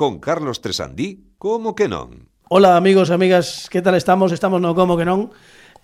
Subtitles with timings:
[0.00, 2.24] con Carlos Tresandí, como que non?
[2.48, 4.32] Hola amigos e amigas, que tal estamos?
[4.32, 5.28] Estamos no como que non?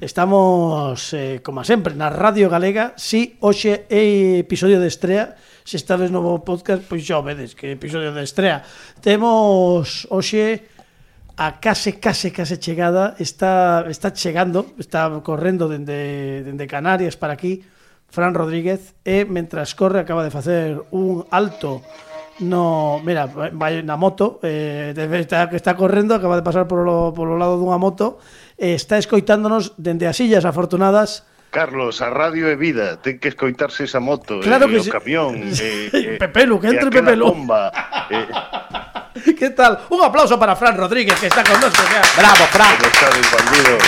[0.01, 5.37] Estamos, eh, como sempre, na Radio Galega Si hoxe é episodio de estrea
[5.69, 8.65] Se estades no podcast, pois xa vedes que episodio de estrea
[9.05, 10.65] Temos hoxe
[11.37, 17.69] a case, case, case chegada Está, está chegando, está correndo dende, dende Canarias para aquí
[18.09, 21.85] Fran Rodríguez E, mentras corre, acaba de facer un alto
[22.41, 27.13] no, mira, vai na moto, eh, está, que está correndo, acaba de pasar por lo,
[27.15, 28.19] por lo lado dunha moto,
[28.59, 31.25] eh, está escoitándonos dende as illas afortunadas.
[31.51, 34.91] Carlos, a radio é vida, ten que escoitarse esa moto, claro eh, que o sí.
[34.93, 37.27] camión, eh, eh, Pepelu, que entre e aquela Pepelu.
[37.33, 37.73] bomba,
[38.13, 38.29] eh,
[39.39, 39.89] que tal?
[39.89, 42.05] Un aplauso para Fran Rodríguez que está con nosotros.
[42.17, 42.77] Bravo, Fran.
[43.33, 43.79] bandido.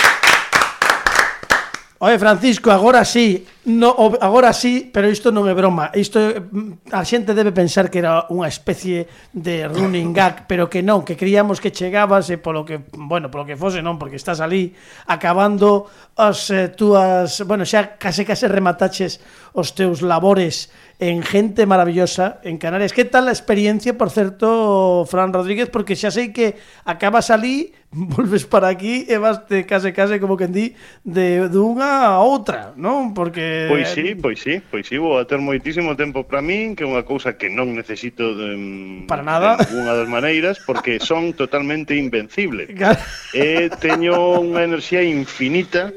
[2.01, 5.91] Oye, Francisco, agora sí, no, agora sí, pero isto non é broma.
[5.91, 9.03] Isto mm, a xente debe pensar que era unha especie
[9.35, 13.43] de running gag, pero que non, que creíamos que chegabas e polo que, bueno, polo
[13.43, 14.71] que fose non, porque estás ali
[15.11, 19.19] acabando as eh, túas, bueno, xa case case remataches
[19.51, 20.71] os teus labores
[21.03, 22.95] en gente maravillosa en Canarias.
[22.95, 26.55] Que tal a experiencia, por certo, Fran Rodríguez, porque xa sei que
[26.87, 32.21] acabas ali volves para aquí e vaste case case como que di de dunha a
[32.21, 33.17] outra, non?
[33.17, 36.21] Porque Pois si, sí, pois si, sí, pois si sí, vou a ter moitísimo tempo
[36.21, 39.97] para min, que é unha cousa que non necesito de, mm, para nada, de ninguna
[39.97, 42.69] das maneiras, porque son totalmente invencible.
[42.77, 43.01] Claro.
[43.33, 45.89] eh, teño unha enerxía infinita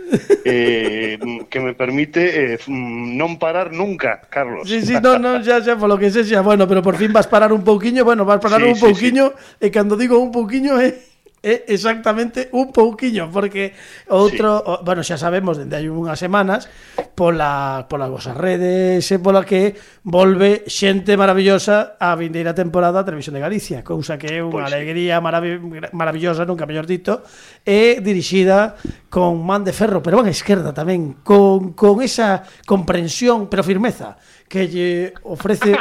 [0.48, 1.20] eh,
[1.52, 4.64] que me permite eh, mm, non parar nunca, Carlos.
[4.64, 7.52] Si, si, non, non, xa, xa, polo que sexa, bueno, pero por fin vas parar
[7.52, 9.68] un pouquiño, bueno, vas parar sí, un pouquiño, sí, sí.
[9.68, 11.11] e cando digo un pouquiño é eh,
[11.42, 13.74] É exactamente un pouquiño, porque
[14.06, 14.70] outro, sí.
[14.70, 16.70] o, bueno, xa sabemos dende hai unhas semanas
[17.18, 19.74] pola polas vosas redes e pola que
[20.06, 24.70] volve xente maravillosa a vindeira temporada a Televisión de Galicia, cousa que é unha pois
[24.70, 25.58] alegría maravi
[25.90, 27.26] maravillosa, nunca mellor dito,
[27.66, 28.78] e dirixida
[29.10, 34.14] con man de ferro, pero man esquerda tamén, con, con esa comprensión pero firmeza
[34.46, 35.74] que lle ofrece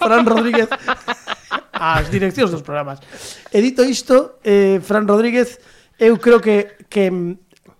[0.00, 0.72] Fran Rodríguez
[1.92, 3.04] ás direccións dos programas.
[3.52, 5.60] E dito isto, eh, Fran Rodríguez,
[6.00, 7.12] eu creo que, que,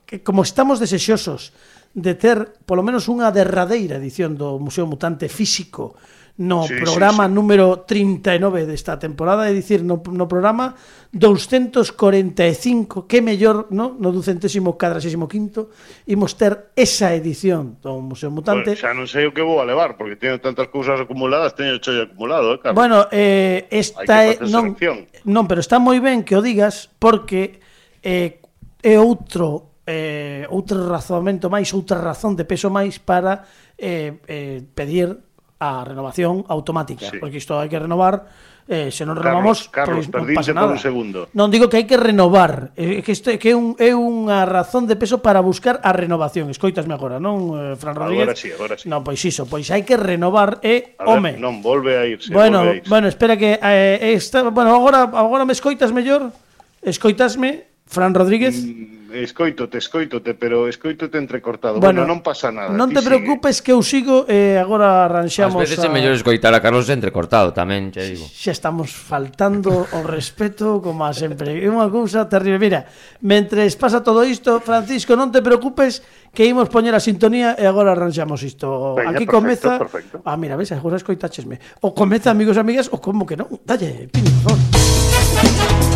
[0.05, 1.57] que como estamos desexosos
[1.95, 5.97] de ter polo menos unha derradeira edición do Museo Mutante físico
[6.37, 7.35] no sí, programa sí, sí.
[7.35, 10.75] número 39 desta temporada, é dicir, no, no programa
[11.15, 15.71] 245, que mellor, no, no 245
[16.11, 18.75] imos ter esa edición do Museo Mutante.
[18.75, 21.79] Bueno, xa non sei o que vou a levar, porque teño tantas cousas acumuladas, teño
[21.79, 22.75] chollo acumulado, eh, Carlos.
[22.75, 25.07] Bueno, eh, esta é non, selección.
[25.23, 27.63] non, pero está moi ben que o digas porque
[28.03, 28.43] eh,
[28.83, 33.47] é outro eh, outro razoamento máis, outra razón de peso máis para
[33.79, 35.15] eh, eh, pedir
[35.65, 37.17] a renovación automática, sí.
[37.17, 38.29] porque isto hai que renovar
[38.69, 40.73] eh, se non renovamos, Carlos, Carlos pois non pasa nada.
[40.73, 41.19] Por un segundo.
[41.37, 44.89] Non digo que hai que renovar, é que isto que é un é unha razón
[44.89, 46.49] de peso para buscar a renovación.
[46.49, 48.29] Escoitasme agora, non, eh, Fran Rodríguez?
[48.29, 48.89] Agora sí, agora sí.
[48.89, 51.33] Non, pois iso, pois hai que renovar e, eh, a ver, home.
[51.37, 52.89] Non volve a irse, Bueno, a irse.
[52.89, 56.33] bueno, espera que eh, esta, bueno, agora agora me escoitas mellor?
[56.81, 58.65] Escoitasme, Fran Rodríguez?
[58.65, 61.79] Mm escoítote, escoítote, pero escoítote entrecortado.
[61.79, 62.75] Bueno, bueno non pasa nada.
[62.75, 63.65] Non te preocupes sigue.
[63.65, 65.89] que eu sigo e eh, agora arranxamos As veces a...
[65.89, 68.27] é mellor escoitar a Carlos entrecortado tamén, che digo.
[68.27, 71.55] Xa estamos faltando o respeto como a sempre.
[71.63, 72.59] É unha cousa terrible.
[72.59, 72.91] Mira,
[73.23, 76.03] mentres pasa todo isto, Francisco, non te preocupes
[76.35, 78.99] que imos poñer a sintonía e agora arranxamos isto.
[78.99, 79.71] Veña, Aquí perfecto, comeza...
[79.79, 80.17] Perfecto.
[80.27, 81.63] Ah, mira, ves, agora escoitachesme.
[81.87, 83.47] O comeza, amigos e amigas, o como que non.
[83.63, 85.94] Dalle, piño, por favor.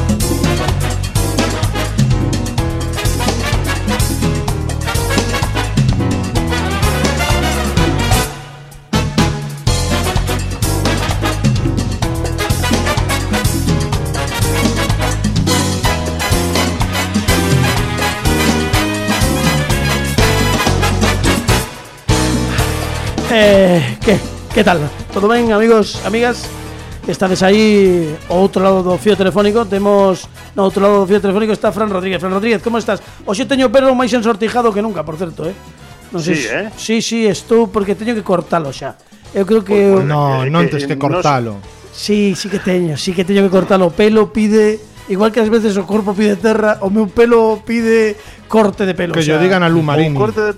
[23.41, 24.19] Eh, que,
[24.53, 24.81] que tal?
[25.15, 26.43] Todo ben, amigos, amigas?
[27.06, 27.38] Estades
[28.26, 30.27] ao outro lado do fío telefónico Temos
[30.59, 32.98] no outro lado do fío telefónico está Fran Rodríguez Fran Rodríguez, como estás?
[33.24, 35.54] Hoxe teño o pelo máis ensortijado que nunca, por certo, eh?
[36.10, 36.66] Non sei Sí, se- eh?
[36.74, 38.98] Sí, sí, estou porque teño que cortalo xa
[39.30, 39.72] Eu creo que...
[39.78, 40.42] Eu- bueno.
[40.42, 41.62] No, que- non que tes que nos- cortalo.
[41.95, 44.83] Sí, sí que teño, sí que teño que cortalo O pelo pide...
[45.09, 49.16] Igual que ás veces o corpo pide terra, o meu pelo pide corte de pelo.
[49.16, 50.13] Que o sea, yo digan a Lumarín.
[50.13, 50.53] Ou corte, de,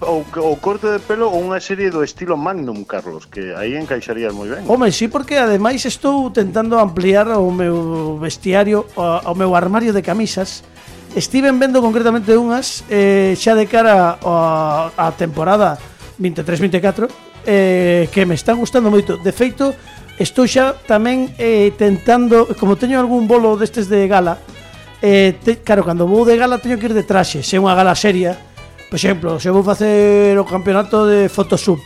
[0.59, 4.67] corte de pelo ou unha serie do estilo Magnum, Carlos, que aí encaixarías moi ben.
[4.67, 10.03] Home, sí, porque ademais estou tentando ampliar o meu vestiario, o, o meu armario de
[10.03, 10.67] camisas,
[11.15, 15.75] Estiven vendo concretamente unhas eh, xa de cara á temporada
[16.23, 17.11] 23-24
[17.47, 19.19] eh, que me están gustando moito.
[19.19, 19.75] De feito,
[20.21, 24.37] Estou xa tamén eh, tentando, como teño algún bolo destes de gala,
[25.01, 27.73] eh, te, claro, cando vou de gala teño que ir de traxe, se é unha
[27.73, 28.37] gala seria,
[28.93, 31.81] por exemplo, se vou facer o campeonato de Photoshop,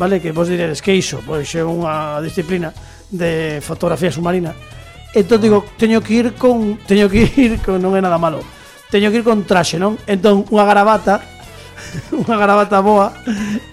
[0.00, 2.72] vale, que vos diredes que iso, pois é unha disciplina
[3.12, 4.56] de fotografía submarina.
[5.12, 8.40] Entón digo, teño que ir con, teño que ir con, non é nada malo.
[8.88, 10.00] Teño que ir con traxe, non?
[10.08, 11.20] Entón unha garabata,
[12.16, 13.12] unha garabata boa.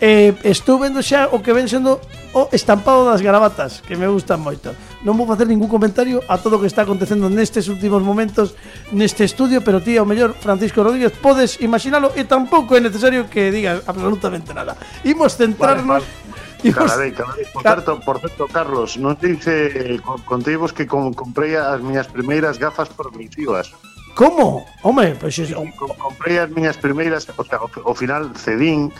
[0.03, 2.03] Eh, estou vendo xa o que ven sendo
[2.35, 4.75] o estampado das gravatas, que me gustan moito.
[5.07, 8.59] Non vou facer ningún comentario a todo o que está acontecendo nestes últimos momentos
[8.91, 13.55] neste estudio, pero ti, ao mellor, Francisco Rodríguez, podes imaginalo e tampouco é necesario que
[13.55, 14.75] digas absolutamente nada.
[15.07, 16.03] Imos centrarnos...
[16.03, 16.11] Vale,
[16.59, 16.73] vale.
[16.75, 17.13] Cada vez.
[17.53, 19.95] Por, certo, por certo, Carlos, non dice
[20.27, 23.71] contivos que com, comprei as miñas primeiras gafas progresivas.
[24.11, 24.67] Como?
[24.83, 25.39] Home, pois...
[25.39, 25.55] Pues es...
[25.77, 28.91] Comprei as miñas primeiras, o sea, o, o final cedín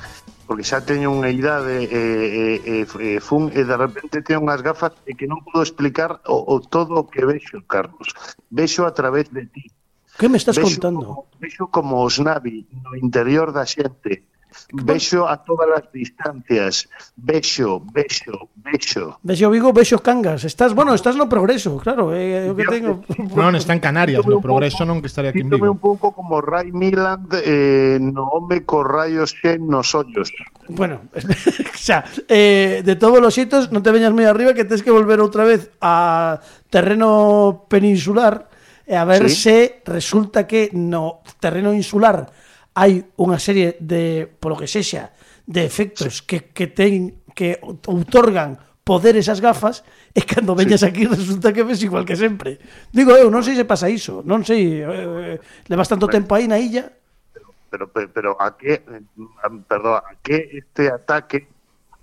[0.45, 4.61] porque xa teño unha idade e, e, e, e fun e de repente teño unhas
[4.61, 8.13] gafas e que non podo explicar o, o todo o que vexo, Carlos.
[8.53, 9.65] Vexo a través de ti.
[10.15, 11.05] Que me estás vexo contando?
[11.05, 14.23] Como, vexo como os navi no interior da xente
[14.73, 16.89] Vexo a todas as distancias.
[17.15, 19.19] Vexo, vexo, vexo.
[19.21, 20.43] Vexo Vigo, vexo Cangas.
[20.43, 23.05] Estás, bueno, estás no progreso, claro, o que tengo.
[23.35, 25.69] Non, está en Canarias, no progreso non que estaría aquí en Vigo.
[25.69, 30.33] un pouco como Ray Miland eh, no home co rayos xen nos ollos.
[30.67, 31.05] Bueno,
[31.77, 35.21] xa, eh, de todos os xeitos, non te veñas moi arriba que tens que volver
[35.21, 36.39] outra vez a
[36.73, 38.49] terreno peninsular
[38.85, 39.49] e a ver Sí.
[39.49, 42.29] se resulta que no terreno insular
[42.75, 45.15] hai unha serie de, polo que sexa,
[45.47, 46.27] de efectos sí.
[46.27, 49.81] que, que ten que outorgan poder esas gafas
[50.13, 50.91] e cando veñas sí.
[50.91, 52.59] aquí resulta que ves igual que sempre.
[52.91, 56.51] Digo eu, non sei se pasa iso, non sei, eh, eh levas tanto tempo aí
[56.51, 56.91] na illa.
[57.71, 61.47] Pero, pero, pero a que, eh, mm, perdón, a que este ataque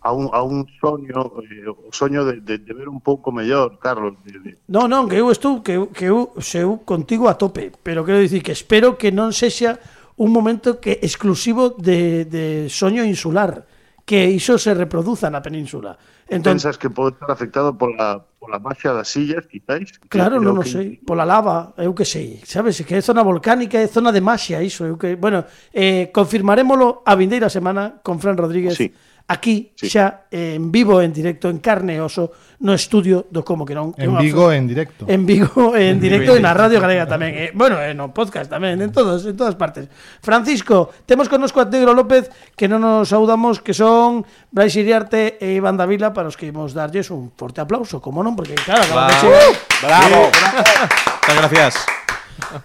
[0.03, 3.79] a un, a un soño, eh, o soño de, de, de ver un pouco mellor,
[3.79, 4.19] Carlos.
[4.27, 4.51] De, de...
[4.67, 8.19] Non, non, que eu estou, que, que eu, se eu contigo a tope, pero quero
[8.19, 9.79] dicir que espero que non sexa
[10.17, 13.67] un momento que exclusivo de, de soño insular,
[14.05, 15.97] que iso se reproduza na península.
[16.27, 19.95] Entón, Pensas que pode estar afectado pola, pola marcha das sillas, quizáis?
[20.09, 20.73] Claro, non o que...
[20.73, 24.65] sei, pola lava, eu que sei, sabes, que é zona volcánica, é zona de maxia,
[24.65, 25.15] iso, eu que...
[25.15, 28.91] Bueno, eh, confirmarémolo a vindeira semana con Fran Rodríguez, sí
[29.29, 29.89] aquí sí.
[29.89, 32.33] xa eh, en vivo en directo en carne e oso
[32.63, 33.91] no estudio do como que non.
[33.99, 35.03] En Vigo en directo.
[35.11, 38.47] En Vigo en, en directo e na Radio Galega tamén eh, bueno, eh, no podcast
[38.47, 39.91] tamén en todos en todas partes.
[40.23, 44.23] Francisco temos connosco a Negro López que non nos saudamos que son
[44.55, 48.39] Brais Iriarte e Iván Davila para os que imos darlles un forte aplauso como non
[48.39, 49.51] porque claro bravo, de uh,
[49.83, 51.75] bravo, Muchas gracias.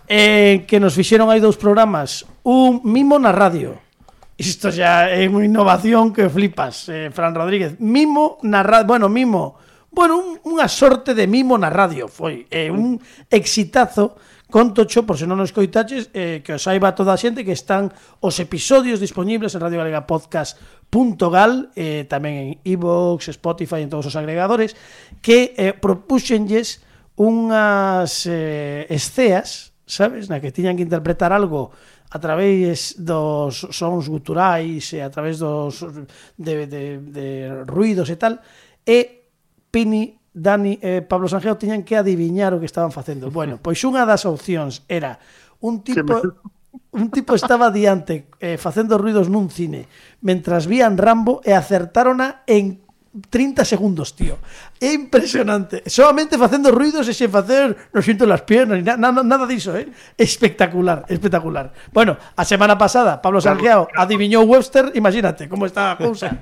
[0.07, 3.86] Eh, que nos fixeron hai dous programas un mimo na radio.
[4.37, 7.81] Isto xa é unha innovación que flipas, eh, Fran Rodríguez.
[7.81, 9.57] Mimo na radio, bueno, mimo,
[9.89, 13.01] bueno, un, unha sorte de mimo na radio foi, eh, un
[13.33, 14.15] exitazo
[14.49, 17.51] Conto cho, por se non nos escoitaches, eh, que os saiba toda a xente que
[17.51, 17.91] están
[18.23, 24.07] os episodios disponibles en Radio Galega Podcast.gal, eh, tamén en iVoox, e Spotify, en todos
[24.07, 24.79] os agregadores,
[25.19, 26.79] que eh, propuxenlles
[27.19, 31.75] unhas eh, esceas, sabes, na que tiñan que interpretar algo
[32.09, 35.83] a través dos sons guturais e a través dos
[36.37, 37.27] de, de, de
[37.67, 38.39] ruidos e tal
[38.87, 39.27] e
[39.67, 43.27] Pini Dani e Pablo Sanjeo tiñan que adiviñar o que estaban facendo.
[43.33, 45.19] Bueno, pois unha das opcións era
[45.59, 46.15] un tipo
[46.93, 49.89] un tipo estaba diante eh, facendo ruidos nun cine
[50.23, 52.86] mentras vían Rambo e acertarona en
[53.29, 54.37] 30 segundos, tío.
[54.79, 55.83] É impresionante.
[55.87, 59.89] Solamente facendo ruidos e sen facer, non sinto las piernas, na, na, nada diso, eh?
[60.17, 61.73] Espectacular, espectacular.
[61.91, 66.37] Bueno, a semana pasada, Pablo Sargeao adivinhou Webster, imagínate como está a cousa.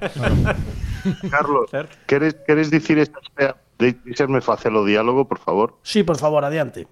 [1.29, 1.69] Carlos,
[2.05, 3.55] queres, queres dicir esta espera?
[4.41, 5.79] Facelo diálogo, por favor?
[5.83, 6.87] Sí, por favor, adiante.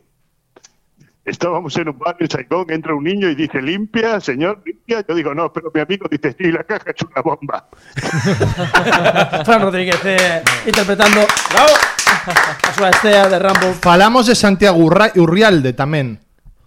[1.25, 5.05] Estábamos en un baño en Saigón, entra un niño y dice, limpia, señor, limpia.
[5.07, 7.67] Yo digo, no, pero mi amigo dice, sí, la caja es una bomba.
[9.45, 11.73] Fran Rodríguez eh, interpretando Bravo.
[12.67, 13.73] a súa estea de Rambo.
[13.81, 16.19] Falamos de Santiago Urra- Urrialde tamén.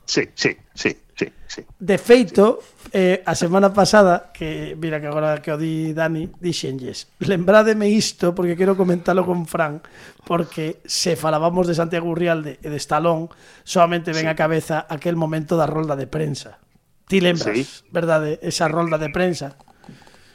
[0.07, 1.65] Sí, sí, sí, sí, sí.
[1.81, 2.91] De feito, sí.
[2.93, 8.37] eh, a semana pasada, que mira que agora que o di Dani, dixenlles, lembrádeme isto
[8.37, 9.81] porque quero comentalo con Fran,
[10.29, 13.33] porque se falábamos de Santiago Urrialde e de Estalón,
[13.65, 14.31] solamente ven sí.
[14.31, 16.61] a cabeza aquel momento da rolda de prensa.
[17.09, 17.65] Ti lembras, sí.
[17.91, 19.57] verdade, esa rolda de prensa?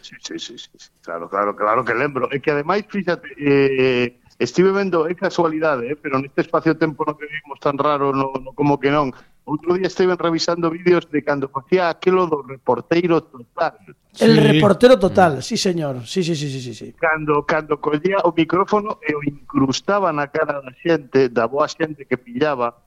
[0.01, 2.27] Sí, sí, sí, sí, claro, claro, claro que lembro.
[2.31, 7.29] É que ademais, fíjate, eh, estive vendo, é casualidade, eh, pero neste espacio-tempo no que
[7.29, 11.49] vivimos tan raro, no, no como que non, Outro día esteven revisando vídeos de cando
[11.49, 13.73] facía aquilo do reporteiro total.
[14.13, 14.25] Sí.
[14.25, 16.05] El reportero total, sí señor.
[16.05, 16.87] Sí, sí, sí, sí, sí, sí.
[16.93, 22.05] Cando cando collía o micrófono e o incrustaba na cara da xente, da boa xente
[22.05, 22.77] que pillaba,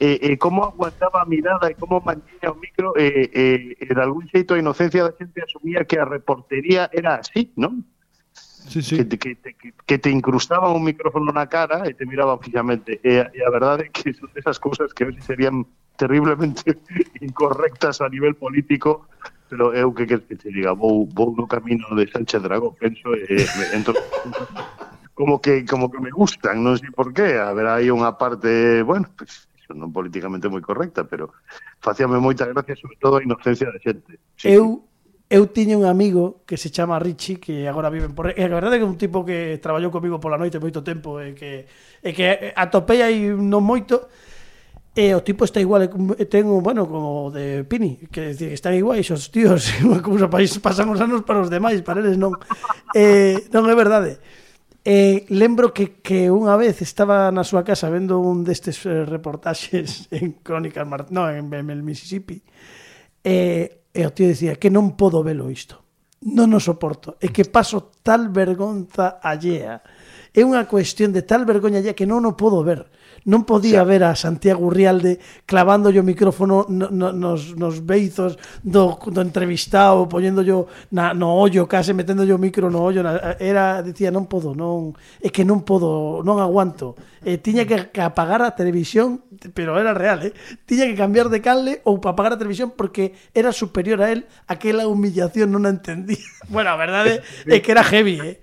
[0.00, 3.44] e, e como aguantaba a mirada e como mantiña o micro, e, e,
[3.76, 7.84] e de algún xeito a inocencia da xente asumía que a reportería era así, non?
[8.68, 8.96] sí, sí.
[8.96, 13.00] Que, te, que, te, que te incrustaban un micrófono na cara e te miraban fijamente.
[13.02, 15.64] Eh, e, e a verdade é que son esas cousas que hoxe serían
[15.96, 16.76] terriblemente
[17.24, 19.08] incorrectas a nivel político,
[19.48, 23.42] pero eu que que te diga, vou, vou no camino de Sánchez Dragó, penso, e,
[23.42, 23.94] e entro,
[25.14, 28.82] como que como que me gustan, non sei por qué, a ver, hai unha parte,
[28.84, 31.34] bueno, pues, non políticamente moi correcta, pero
[31.82, 34.20] facíame moita gracia sobre todo a inocencia da xente.
[34.38, 34.54] Sí.
[34.54, 34.86] Eu
[35.26, 38.38] Eu tiña un amigo que se chama Richie que agora vive en Porre...
[38.38, 41.18] E a verdade é que é un tipo que traballou comigo pola noite moito tempo
[41.18, 41.66] e que,
[42.02, 44.06] e que atopei aí non moito
[44.96, 45.92] E o tipo está igual,
[46.32, 49.68] ten un, bueno, como de Pini, que decir, están iguais os tíos,
[50.00, 52.32] como xa pasan os anos para os demais, para eles non.
[52.96, 54.16] Eh, non é verdade.
[54.88, 60.40] Eh, lembro que, que unha vez estaba na súa casa vendo un destes reportaxes en
[60.40, 61.12] Crónicas Mar...
[61.12, 62.40] no, en, en el Mississippi,
[63.20, 65.80] eh, E o tío dicía que non podo velo isto.
[66.20, 67.16] Non o soporto.
[67.16, 69.80] É que paso tal vergonza allea.
[70.36, 72.92] É unha cuestión de tal vergoña allea que non o podo ver
[73.26, 75.18] non podía ver a Santiago Rialde
[75.50, 81.66] clavando o micrófono no, no, nos, nos beizos do, do entrevistado, poñéndollo na, no ollo,
[81.66, 85.66] case meténdolle o micro no ollo, na, era, dicía, non podo, non, é que non
[85.66, 86.94] podo, non aguanto.
[87.26, 90.32] E tiña que, que apagar a televisión, pero era real, eh?
[90.62, 94.30] tiña que cambiar de canle ou para apagar a televisión porque era superior a él
[94.46, 96.22] aquela humillación non a entendía.
[96.46, 98.38] Bueno, a verdade é que era heavy, eh?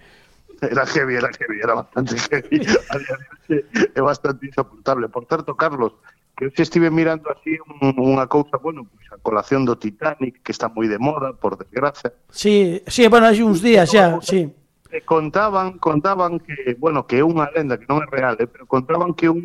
[0.69, 2.59] Era heavy, era heavy, era bastante heavy.
[3.47, 3.65] De
[3.95, 5.09] é bastante insoportable.
[5.09, 5.93] Por certo, Carlos,
[6.35, 10.55] que hoxe estive mirando así un, unha cousa, bueno, pues a colación do Titanic, que
[10.55, 12.15] está moi de moda, por desgracia.
[12.31, 14.49] Sí, sí, bueno, hai uns días xa, sí.
[14.93, 18.65] E contaban, contaban que, bueno, que é unha lenda que non é real, eh, pero
[18.65, 19.43] contaban que un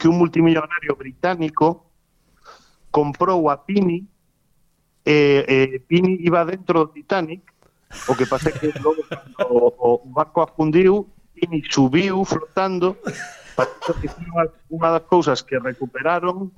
[0.00, 1.92] que un multimillonario británico
[2.88, 4.08] comprou a Pini
[5.04, 7.51] e, e Pini iba dentro do Titanic
[8.08, 9.02] O que pasa é que logo,
[9.48, 11.06] o, o barco afundiu
[11.36, 12.96] e subiu flotando
[14.70, 16.50] unha das cousas que recuperaron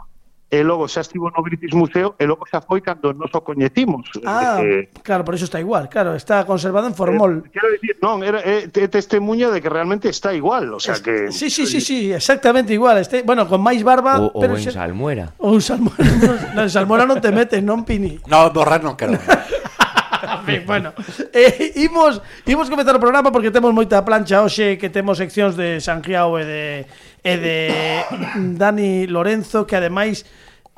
[0.54, 4.06] e logo xa estivo no British Museo e logo xa foi cando nos o coñecimos.
[4.22, 7.42] Ah, eh, claro, por iso está igual, claro, está conservado en formol.
[7.42, 11.02] Eh, quero dicir, non, era é, é testemunha de que realmente está igual, o sea
[11.02, 14.54] que Sí, sí, sí, eh, sí, exactamente igual, este, bueno, con máis barba, o, pero
[14.54, 14.70] o en xa...
[14.70, 15.34] salmuera.
[15.42, 16.06] Ou salmuera,
[16.54, 18.22] en salmuera non te metes, non pini.
[18.30, 19.18] No, borrar non quero.
[20.44, 20.92] fin, bueno.
[21.32, 25.82] Eh, imos, imos comezar o programa porque temos moita plancha hoxe que temos seccións de
[25.82, 26.64] Sanjiao e de,
[27.24, 27.58] e de
[28.60, 30.22] Dani Lorenzo que ademais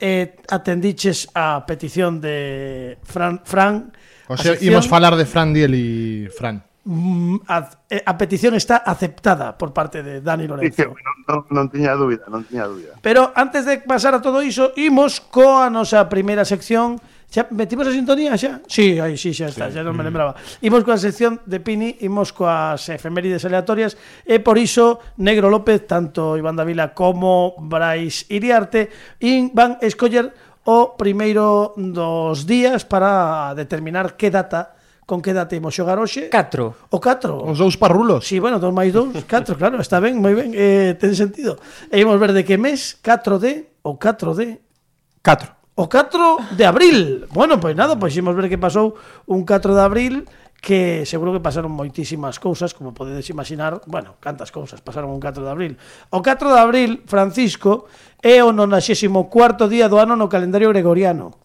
[0.01, 3.93] eh, atendiches a petición de Fran, Fran
[4.29, 6.63] O sea, sección, imos falar de Fran Diel e Fran.
[6.87, 10.83] Mm, a, eh, a petición está aceptada por parte de Dani Lorenzo.
[10.83, 12.95] Sí, non, non, non tiña dúbida, non tiña dúbida.
[13.03, 17.03] Pero antes de pasar a todo iso, imos coa nosa primeira sección
[17.37, 18.65] Xa metimos a sintonía xa?
[18.65, 19.77] Sí, aí sí, xa está, sí.
[19.77, 20.33] xa non me lembraba.
[20.65, 26.41] Imos coa sección de Pini, imos coas efemérides aleatorias e por iso Negro López, tanto
[26.41, 28.89] Iván Davila como Brais Iriarte,
[29.21, 30.33] in van escoller
[30.65, 34.73] o primeiro dos días para determinar que data
[35.05, 36.33] con que data imos xogar hoxe?
[36.33, 36.89] 4.
[36.89, 37.53] O 4.
[37.53, 38.25] Os dous parrulos.
[38.25, 41.61] Si, sí, bueno, dos máis dous, 4, claro, está ben, moi ben, eh, ten sentido.
[41.93, 44.57] E imos ver de que mes, 4 de ou 4 de...
[45.21, 47.29] 4 o 4 de abril.
[47.31, 48.97] Bueno, pois nada, pois ximos ver que pasou
[49.29, 50.15] un 4 de abril
[50.57, 55.45] que seguro que pasaron moitísimas cousas, como podedes imaginar, bueno, cantas cousas pasaron un 4
[55.45, 55.73] de abril.
[56.11, 57.87] O 4 de abril, Francisco,
[58.25, 61.37] é o 94º día do ano no calendario gregoriano.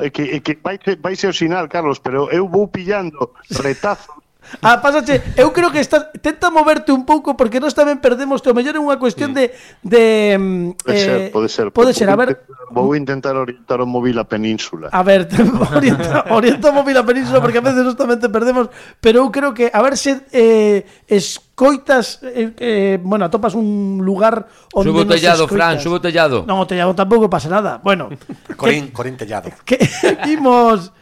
[0.00, 4.19] É que, é que vai, vai ser o sinal, Carlos, pero eu vou pillando retazos
[4.62, 8.54] Ah, pásache, eu creo que estás tenta moverte un pouco porque nós tamén perdemos, o
[8.56, 9.54] mellor é unha cuestión de
[9.84, 11.66] de mm, Pode ser, pode ser.
[11.70, 14.94] Pode ser, a ver, Vou intentar orientar o móvil a península.
[14.94, 15.26] A ver,
[15.74, 18.70] orienta, orienta o móvil a península porque a veces justamente perdemos,
[19.02, 24.46] pero eu creo que a ver se eh, escoitas eh, eh, bueno, atopas un lugar
[24.72, 25.48] onde Subo tellado.
[25.50, 26.46] Fran, subo tellado.
[26.46, 27.82] Non, o tellado tampouco pasa nada.
[27.82, 28.06] Bueno,
[28.54, 29.50] Corín, Corín Tellado.
[29.66, 29.82] que
[30.30, 30.94] imos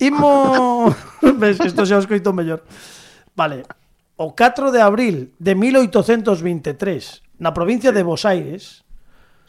[0.00, 0.94] Imo...
[1.40, 2.62] Ves, isto xa os coito mellor.
[3.34, 3.66] Vale.
[4.16, 8.86] O 4 de abril de 1823, na provincia de Bos Aires,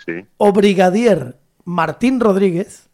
[0.02, 0.26] sí.
[0.38, 2.86] o brigadier Martín Rodríguez,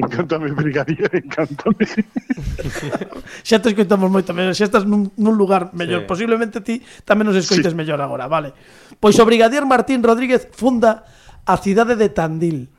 [0.00, 1.84] Encántame, brigadier, encántame.
[3.44, 6.06] xa te escoitamos moito mellor, xa estás nun, nun lugar mellor.
[6.06, 6.08] Sí.
[6.08, 7.76] Posiblemente ti tamén nos escoites sí.
[7.76, 8.56] mellor agora, vale.
[8.96, 11.04] Pois o brigadier Martín Rodríguez funda
[11.44, 12.72] a cidade de Tandil.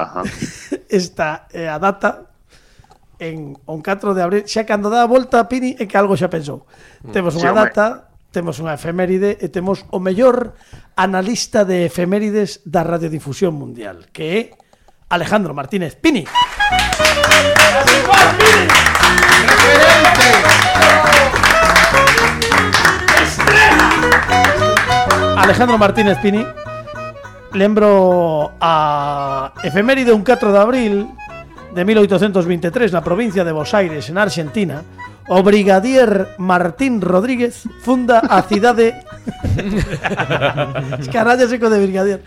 [0.00, 0.24] Ajá.
[0.88, 2.27] Esta é a data
[3.18, 6.14] en on 4 de abril, xa cando dá a volta a Pini é que algo
[6.14, 6.66] xa pensou.
[7.02, 7.12] Mm.
[7.12, 10.54] Temos unha data, temos unha efeméride e temos o mellor
[10.94, 14.40] analista de efemérides da radiodifusión mundial, que é
[15.10, 16.24] Alejandro Martínez Pini.
[25.38, 26.44] Alejandro Martínez Pini
[27.54, 30.94] Lembro a efeméride un 4 de abril
[31.78, 34.82] de 1823 na provincia de Buenos Aires, en Argentina
[35.30, 38.98] O brigadier Martín Rodríguez funda a cidade
[41.14, 42.20] Caralla seco de brigadier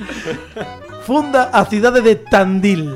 [1.03, 2.93] Funda a cidade de Tandil.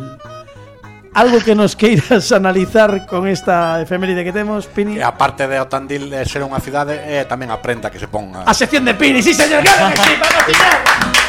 [1.15, 4.99] Algo que nos queiras analizar con esta efeméride que temos, Pini.
[4.99, 8.35] E aparte de Otandil de ser unha cidade, é tamén a prenda que se pon
[8.35, 8.51] a...
[8.53, 11.24] Sección de Pini, sí señor, claro que sí, vamos tirar.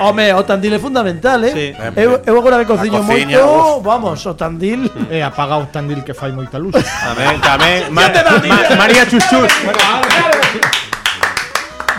[0.00, 1.52] Home, o Tandil é fundamental, eh?
[1.52, 1.66] Sí.
[1.96, 4.90] Eu, eu agora me cociño cociña, moito, vamos, o Tandil.
[5.10, 6.74] E apaga o tandil que fai moita luz.
[6.74, 7.86] Tamén, tamén.
[7.94, 8.74] Ma, Ma-.
[8.74, 9.52] María Chuchus.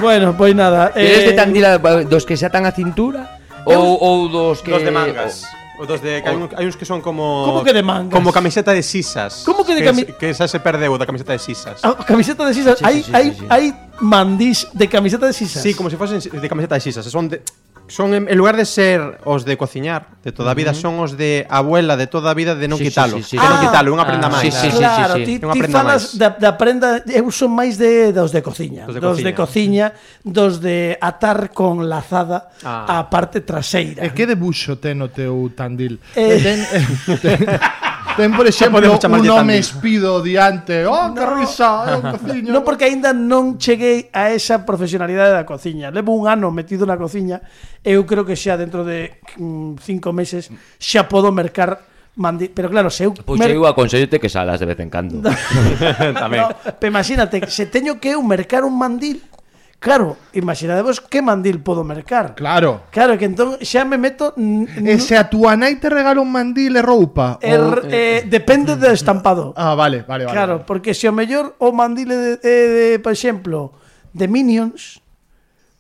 [0.02, 3.40] Bueno, pois nada, Eres eh, de Tandila dos que se atan a cintura?
[3.64, 4.72] Ou, ou dos que...
[4.76, 5.48] Dos de mangas.
[5.80, 8.12] O dos de, que hai, un, hai uns que son como Como que de mangas?
[8.12, 9.44] Como camiseta de sisas.
[9.48, 11.80] Como que de que, cami- que esa se perdeu da camiseta de sisas.
[11.84, 13.46] a camiseta de sisas, Sí, hai, sí, sí, hai, sí, sí.
[13.48, 13.66] hai
[14.04, 15.64] mandís de camiseta de sisas.
[15.64, 17.04] Sí, como se fosen de camiseta de sisas.
[17.08, 17.40] Son de
[17.88, 20.82] son en lugar de ser os de cociñar de toda a vida uh -huh.
[20.82, 23.38] son os de abuela de toda a vida de non sí, quitalo, sí, sí, sí.
[23.38, 24.54] de ah, non quitalo, unha prenda ah, máis.
[24.54, 25.40] Sí, sí, claro, sí, sí, sí.
[25.40, 26.18] ti, ti falas máis.
[26.18, 29.94] da, da prenda, eu son máis de dos de cociña, dos de, dos de cociña,
[30.26, 33.06] dos de atar con lazada ah.
[33.06, 34.02] a parte traseira.
[34.02, 36.02] E que debuxo ten o teu tandil?
[36.18, 36.84] Eh, ten, eh,
[37.22, 37.62] ten, ten
[38.16, 40.86] Ten, por exemplo, un home espido diante.
[40.86, 41.14] Oh, no.
[41.14, 42.50] que risa, oh, cociño.
[42.52, 45.92] Non porque aínda non cheguei a esa profesionalidade da cociña.
[45.92, 47.44] Levo un ano metido na cociña
[47.84, 50.48] e eu creo que xa dentro de mm, cinco meses
[50.80, 52.48] xa podo mercar Mandi...
[52.48, 53.12] Pero claro, se eu...
[53.12, 53.52] Pois mer...
[53.52, 55.20] eu aconsellete que salas de vez en cando.
[55.26, 56.48] No, Tamén.
[56.48, 59.20] No, pero imagínate, se teño que eu mercar un mandil
[59.86, 62.34] Claro, imaginadevos que mandil podo mercar.
[62.34, 62.90] Claro.
[62.90, 64.34] Claro, que entón xa me meto...
[64.34, 67.38] E se a túa nai te regala un mandil e roupa?
[67.38, 67.86] Er, o...
[67.86, 69.54] eh, depende do estampado.
[69.54, 70.34] Ah, vale, vale, vale.
[70.34, 73.78] Claro, porque se o mellor o mandil é de, de, de, por exemplo,
[74.10, 75.06] de Minions,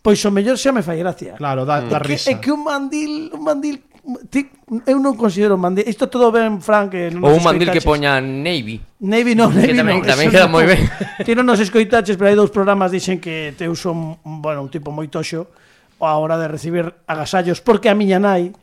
[0.06, 1.34] pois o mellor xa me fai gracia.
[1.41, 2.30] Claro, da, da risa.
[2.30, 3.82] É que, é que un mandil, un mandil
[4.30, 4.46] Ti,
[4.86, 5.89] eu non considero mandil.
[5.89, 8.78] Isto todo ben, Frank, que non Ou un mandil que poña Navy.
[9.02, 10.06] Navy non, Navy tamén, non.
[10.06, 10.86] Tamén queda moi ben.
[11.26, 14.94] Ti non nos escoitaches, pero hai dous programas dixen que teu son, bueno, un tipo
[14.94, 15.50] moi toxo
[15.98, 18.54] a hora de recibir agasallos, porque a miña nai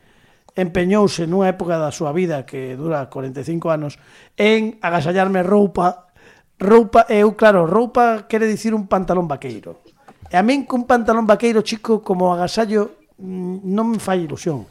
[0.54, 3.96] empeñouse nunha época da súa vida que dura 45 anos
[4.36, 6.12] en agasallarme roupa
[6.60, 9.80] roupa, eu claro, roupa quere dicir un pantalón vaqueiro
[10.28, 14.68] e a min cun pantalón vaqueiro chico como agasallo mm, non me fai ilusión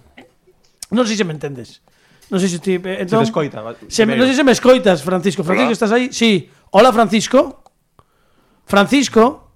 [0.91, 1.79] Non sei se me entendes.
[2.31, 2.75] Non sei se ti...
[2.79, 3.59] eh, Entón, te escoita,
[3.91, 5.43] Se, me- non sei se me escoitas, Francisco.
[5.43, 5.75] Francisco, Hola.
[5.79, 6.11] estás aí?
[6.11, 6.47] Sí.
[6.71, 7.63] Hola, Francisco.
[8.65, 9.47] Francisco.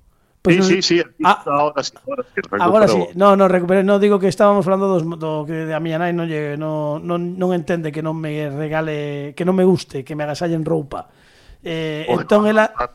[0.46, 2.42] Sí, non- sí, sí, aquí Ah, ahora sí, ahora sí.
[2.62, 5.98] Agora sí, no, no, recuperé, no, digo que estábamos falando dos, do que a miña
[5.98, 10.06] nai non, lle, non, non, non entende que non me regale, que non me guste,
[10.06, 11.10] que me agasallen roupa.
[11.68, 12.88] Eh, Oye, entón ela ah,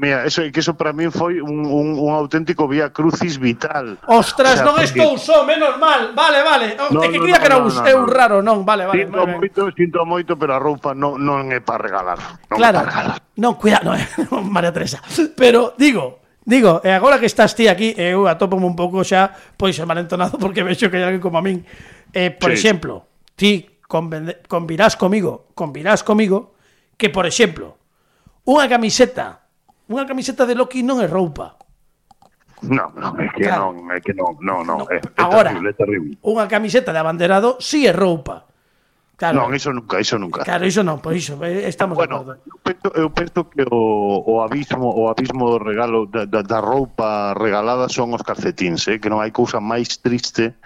[0.00, 3.94] Mira, eso, que eso para min foi un, un, un auténtico vía crucis vital.
[4.10, 4.90] Ostras, o sea, non porque...
[4.90, 6.10] estou só, menos mal.
[6.18, 6.74] Vale, vale.
[6.82, 8.66] Oh, no, é que no, creía no, que era un, no, no, un raro, non,
[8.66, 9.06] vale, vale.
[9.06, 12.18] Sinto vale, moito, sinto moito, pero a roupa non, non é para regalar.
[12.50, 12.82] Non claro.
[12.82, 13.18] Para regalar.
[13.38, 14.98] Non, cuidado, non é eh, María Teresa.
[15.38, 19.76] Pero digo, Digo, e agora que estás ti aquí, eu atopome un pouco xa, pois,
[19.78, 21.62] entonado porque vexo que hai alguén como a min.
[22.10, 22.58] Eh, por sí.
[22.58, 23.06] exemplo,
[23.38, 26.56] ti convirás comigo, convirás comigo,
[26.98, 27.77] que, por exemplo,
[28.48, 29.44] Unha camiseta.
[29.92, 31.60] Unha camiseta de Loki non é roupa.
[32.64, 33.70] Non, non, é que claro.
[33.76, 36.12] non, é que non, non, non, no, é, é Agora, terrible, é terrible.
[36.24, 38.48] Unha camiseta de abanderado si sí é roupa.
[39.18, 39.46] Claro.
[39.46, 40.42] Non, iso nunca, iso nunca.
[40.42, 42.42] Claro, iso non, pois iso, eh, estamos bueno, de acordo.
[42.46, 46.58] Eu penso, eu penso que o, o abismo o abismo do regalo da, da, da
[46.58, 48.98] roupa regalada son os calcetins, eh?
[48.98, 50.56] que non hai cousa máis triste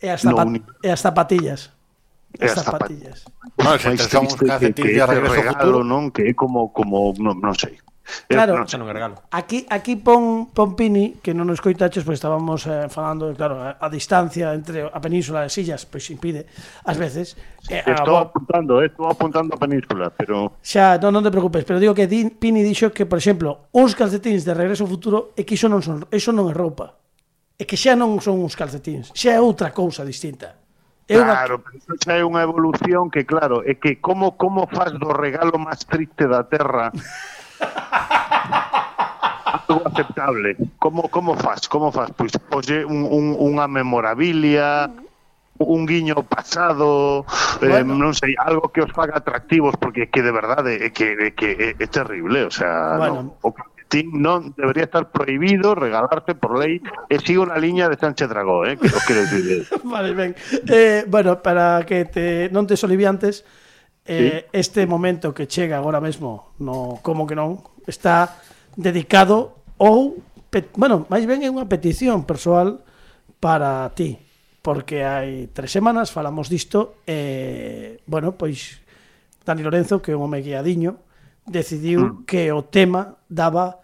[0.00, 1.72] e as, zapat no e as zapatillas
[2.40, 3.24] as zapatillas.
[3.56, 5.78] Non, se te son calcetines de regreso regalo, futuro.
[5.84, 6.12] non?
[6.12, 7.80] Que é como, como non, non sei.
[8.30, 9.16] Eh, claro, non, non regalo.
[9.34, 13.82] aquí aquí pon, pon Pini, que non nos coitaches, pois estábamos eh, falando, claro, a,
[13.82, 16.46] a distancia entre a península e Sillas, pois impide,
[16.86, 17.34] ás veces.
[17.66, 20.54] Eh, estou a, apuntando, eh, estou apuntando a península, pero...
[20.62, 23.98] Xa, non, non te preocupes, pero digo que din, Pini dixo que, por exemplo, uns
[23.98, 27.02] calcetins de regreso futuro, e que iso non, son, iso non é roupa.
[27.58, 30.65] É que xa non son uns calcetins, xa é outra cousa distinta.
[31.06, 31.38] É unha...
[31.38, 35.14] Claro, pero iso xa é unha evolución que, claro, é que como como faz do
[35.14, 36.90] regalo máis triste da Terra
[39.68, 40.56] algo aceptable?
[40.78, 41.68] Como como faz?
[41.68, 42.10] Como faz?
[42.16, 44.90] Pois polle un, un, unha memorabilia,
[45.58, 47.24] un guiño pasado,
[47.62, 47.94] eh, bueno.
[47.94, 51.30] eh, non sei, algo que os faga atractivos porque que de verdade é que é
[51.32, 53.38] que é, é terrible, o sea, bueno.
[53.42, 53.54] no, o,
[53.88, 58.66] ti non debería estar prohibido regalarte por lei e sigo na liña de Sánchez Dragó,
[58.66, 59.66] eh, que os quero dicir.
[59.86, 60.34] vale, ben.
[60.66, 63.46] Eh, bueno, para que te non te soliviantes,
[64.06, 64.58] eh, sí.
[64.58, 68.42] este momento que chega agora mesmo, no como que non, está
[68.74, 70.18] dedicado ou
[70.50, 72.82] pe, bueno, máis ben é unha petición persoal
[73.38, 74.18] para ti,
[74.66, 78.82] porque hai tres semanas falamos disto e eh, bueno, pois
[79.46, 81.05] Dani Lorenzo, que é un home guiadiño,
[81.46, 82.24] decidiu mm.
[82.26, 83.80] que o tema daba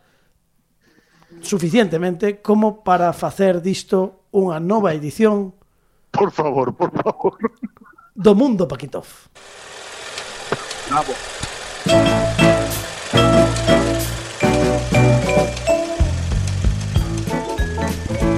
[1.41, 5.55] suficientemente como para facer disto unha nova edición
[6.13, 7.39] Por favor, por favor.
[8.13, 9.09] do mundo Paquitov.
[10.89, 11.13] Bravo.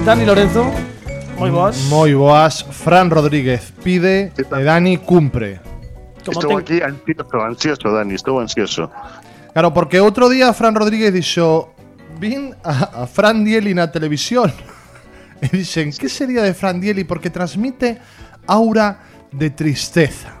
[0.05, 0.63] Dani Lorenzo,
[1.37, 1.75] moi boas.
[1.89, 2.61] Moi boas.
[2.61, 5.74] Fran Rodríguez pide e Dani cumpre.
[6.31, 8.89] Estou aquí ansioso, ansioso, Dani, estou ansioso.
[9.53, 11.71] Claro, porque outro día Fran Rodríguez dixo
[12.19, 14.47] Vin a, a Fran Dieli na televisión
[15.43, 17.03] E dixen, que sería de Fran Dieli?
[17.03, 17.99] Porque transmite
[18.47, 18.99] aura
[19.31, 20.31] de tristeza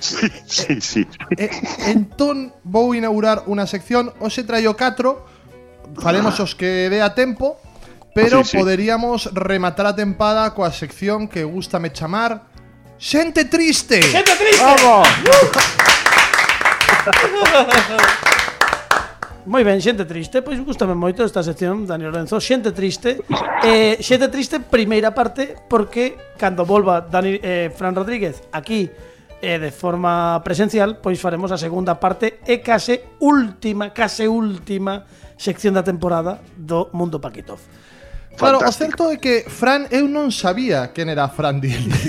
[0.00, 1.02] Sí, sí, sí.
[1.36, 1.48] e,
[1.92, 7.60] Entón vou inaugurar unha sección Hoxe traio 4 Faremos os que dé a tempo
[8.16, 8.56] Pero Sí, sí.
[8.58, 12.49] poderíamos rematar a tempada coa sección que gustame chamar
[13.00, 14.02] Xente triste.
[14.02, 14.60] Xente triste.
[19.48, 23.24] Moi ben, xente triste, pois gustame moito esta sección, Dani Lorenzo, xente triste.
[23.64, 28.92] Eh, xente triste primeira parte porque cando volva Dani eh, Fran Rodríguez aquí
[29.40, 35.08] eh, de forma presencial, pois faremos a segunda parte e case última, case última
[35.40, 37.64] sección da temporada do Mundo Paquitov.
[38.36, 39.04] Claro, Fantástico.
[39.04, 41.92] o certo é que Fran eu non sabía quen era Fran Dieli.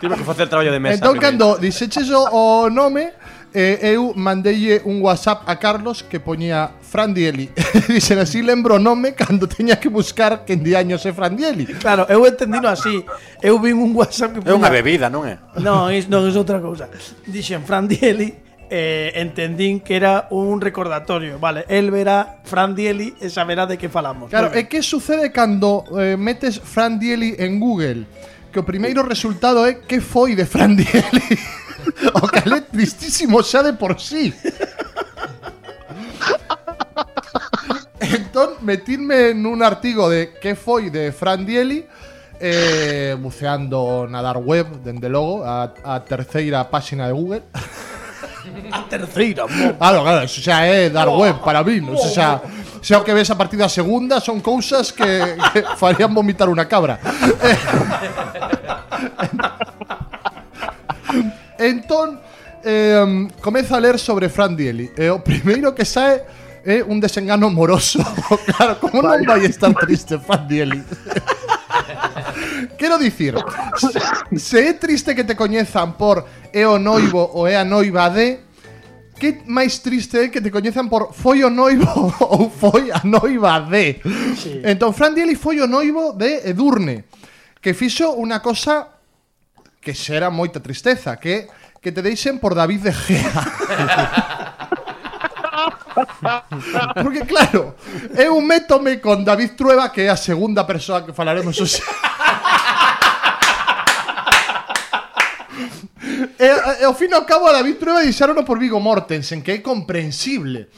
[0.00, 1.00] Tive que facer traballo de mesa.
[1.00, 3.12] Entón, cando dixeches o, o nome,
[3.54, 7.50] eh, eu mandeille un WhatsApp a Carlos que poñía Fran Dieli.
[7.88, 11.66] Dixen así lembro o nome cando teña que buscar quen de años é Fran Dieli.
[11.80, 13.04] Claro, eu entendino así.
[13.40, 14.54] Eu vin un WhatsApp que poñía...
[14.54, 15.38] É unha bebida, non é?
[15.58, 16.90] Non, is, non é outra cousa.
[17.26, 21.38] Dixen Fran Dieli eh, entendín que era un recordatorio.
[21.38, 24.30] Vale, el verá, Fran Dieli, e saberá de que falamos.
[24.30, 28.06] Claro, Muy e que sucede cando eh, metes Fran Dieli en Google?
[28.52, 31.28] Que o primeiro resultado é que foi de Fran Dieli.
[32.14, 34.32] o cal é tristísimo xa de por sí.
[38.00, 41.86] entón, metirme en un artigo de que foi de Fran Dieli,
[42.40, 47.42] eh, buceando na dark web, dende logo, a, a terceira páxina de Google.
[48.72, 49.74] A terceira, mo.
[49.74, 51.18] Claro, claro, eso xa é dar oh.
[51.20, 51.96] web para mí, non?
[51.96, 52.48] sei xa, oh.
[52.84, 56.68] xa o que ves a partir da segunda son cousas que, que farían vomitar unha
[56.68, 57.00] cabra.
[61.58, 62.20] entón,
[62.64, 64.92] eh, comeza a ler sobre Fran Dieli.
[64.96, 66.20] E eh, o primeiro que sae
[66.64, 68.00] é eh, un desengano moroso.
[68.56, 70.80] claro, como non vai estar triste Fran Dieli?
[72.76, 73.34] Quero dicir,
[74.36, 78.40] se é triste que te coñezan por é o noivo ou é a noiva de,
[79.18, 81.86] que máis triste é que te coñezan por foi o noivo
[82.34, 84.00] ou foi a noiva de.
[84.36, 84.60] Sí.
[84.64, 87.06] Entón, Fran Dieli foi o noivo de Edurne,
[87.60, 88.90] que fixo unha cosa
[89.78, 91.46] que xera moita tristeza, que
[91.84, 93.44] que te deixen por David de Gea.
[97.02, 97.76] Porque claro,
[98.16, 101.84] eu métome con David Trueba, que é a segunda persoa que falaremos hoxe.
[106.44, 108.76] Eh, eh, e, e ao fin e ao cabo a David Trueba deixarono por Vigo
[108.80, 110.68] Mortensen, que é comprensible.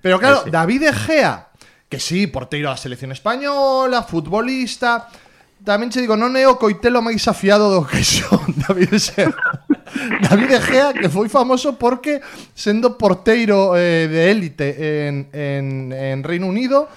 [0.00, 0.50] Pero claro, Ese.
[0.50, 1.52] David Egea,
[1.88, 5.12] que sí, porteiro da selección española, futbolista,
[5.60, 9.28] tamén che digo, non é o coitelo máis afiado do que son David Egea.
[10.24, 12.24] David Egea, que foi famoso porque
[12.56, 14.68] sendo porteiro eh, de élite
[15.04, 16.88] en, en, en Reino Unido,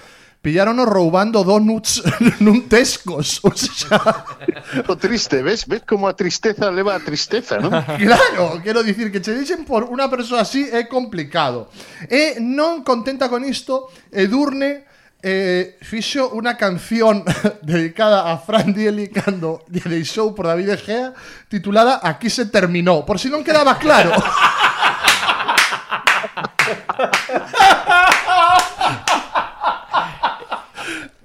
[0.43, 2.03] pillarono roubando donuts
[2.43, 3.39] nun Tescos.
[3.47, 4.27] O sea,
[4.91, 5.63] O triste, ves?
[5.65, 7.71] Ves como a tristeza leva a tristeza, non?
[8.03, 11.71] Claro, quero dicir que che dixen por unha persoa así é complicado.
[12.11, 14.83] E non contenta con isto, Edurne
[15.23, 17.23] eh, fixo unha canción
[17.63, 21.07] dedicada a Fran Dieli cando lle deixou por David De Gea
[21.47, 24.11] titulada Aquí se terminou, por si non quedaba claro.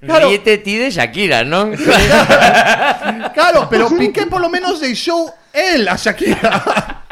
[0.08, 0.28] Claro.
[0.28, 1.70] Ríete ti de Shakira, ¿no?
[3.34, 7.04] claro, pero Piqué polo menos deixou el a Shakira.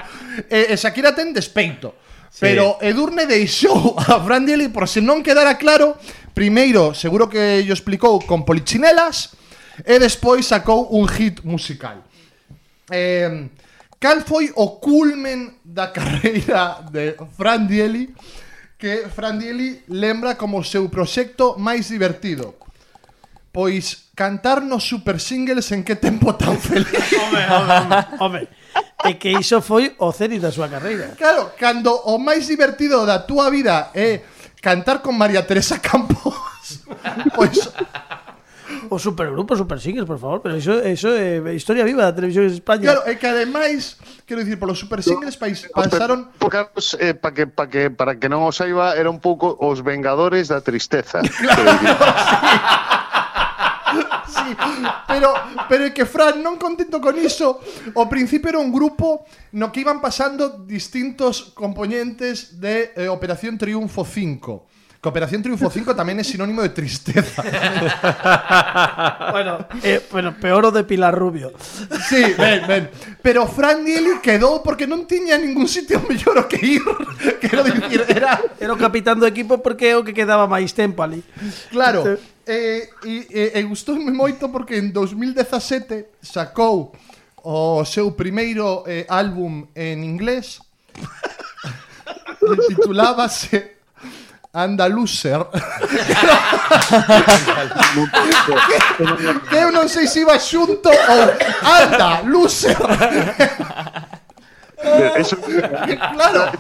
[0.48, 1.92] e, e eh, eh, Shakira ten despeito.
[2.32, 2.40] Sí.
[2.40, 6.00] Pero Edurne deixou a Fran Dieli por se non quedara claro,
[6.32, 9.37] primeiro, seguro que yo explicou con polichinelas,
[9.85, 12.00] e despois sacou un hit musical.
[12.88, 13.44] Eh,
[14.00, 18.09] cal foi o culmen da carreira de Fran Dieli
[18.78, 22.56] que Fran Dieli lembra como seu proxecto máis divertido.
[23.57, 26.92] Pois cantarnos super singles en que tempo tan feliz.
[27.16, 28.42] home, home, home.
[29.09, 31.16] E que iso foi o cénito da súa carreira.
[31.16, 34.21] Claro, cando o máis divertido da túa vida é
[34.61, 36.37] cantar con María Teresa Campos,
[37.33, 37.64] pois
[38.90, 42.53] o supergrupo, super singles, por favor, pero iso, iso é eh, historia viva da televisión
[42.53, 43.01] española.
[43.01, 43.97] Claro, e que ademais,
[44.29, 48.29] quero dicir, polos super singles pais, pasaron Carlos, eh, pa que, pa que, para que
[48.29, 51.25] non os saiba, era un pouco os vengadores da tristeza.
[51.40, 51.88] Claro, sí.
[55.06, 55.35] Pero
[55.68, 57.59] pero é que Fran non contento con iso,
[57.94, 64.04] ao principio era un grupo no que iban pasando distintos componentes de eh, Operación Triunfo
[64.04, 64.76] 5.
[64.96, 67.44] Que Operación Triunfo 5 tamén é sinónimo de tristeza.
[69.37, 71.52] Bueno, eh, bueno, peor o de Pilar Rubio.
[72.09, 72.88] Sí, ben, ben.
[73.20, 76.85] Pero Fran Dieli quedou porque non tiña ningún sitio mellor o que ir.
[77.42, 81.04] Quero dicir, era Era o capitán do equipo porque é o que quedaba máis tempo
[81.04, 81.20] ali.
[81.70, 86.94] Claro, eh, e, e, e gustoume moito porque en 2017 sacou
[87.42, 90.62] o seu primeiro eh, álbum en inglés
[92.38, 93.76] que titulábase
[94.56, 95.44] Andaluser.
[99.50, 101.22] Que eu non sei se iba xunto ou
[101.61, 102.80] Andaluser.
[105.20, 105.37] Eso...
[105.37, 106.56] claro.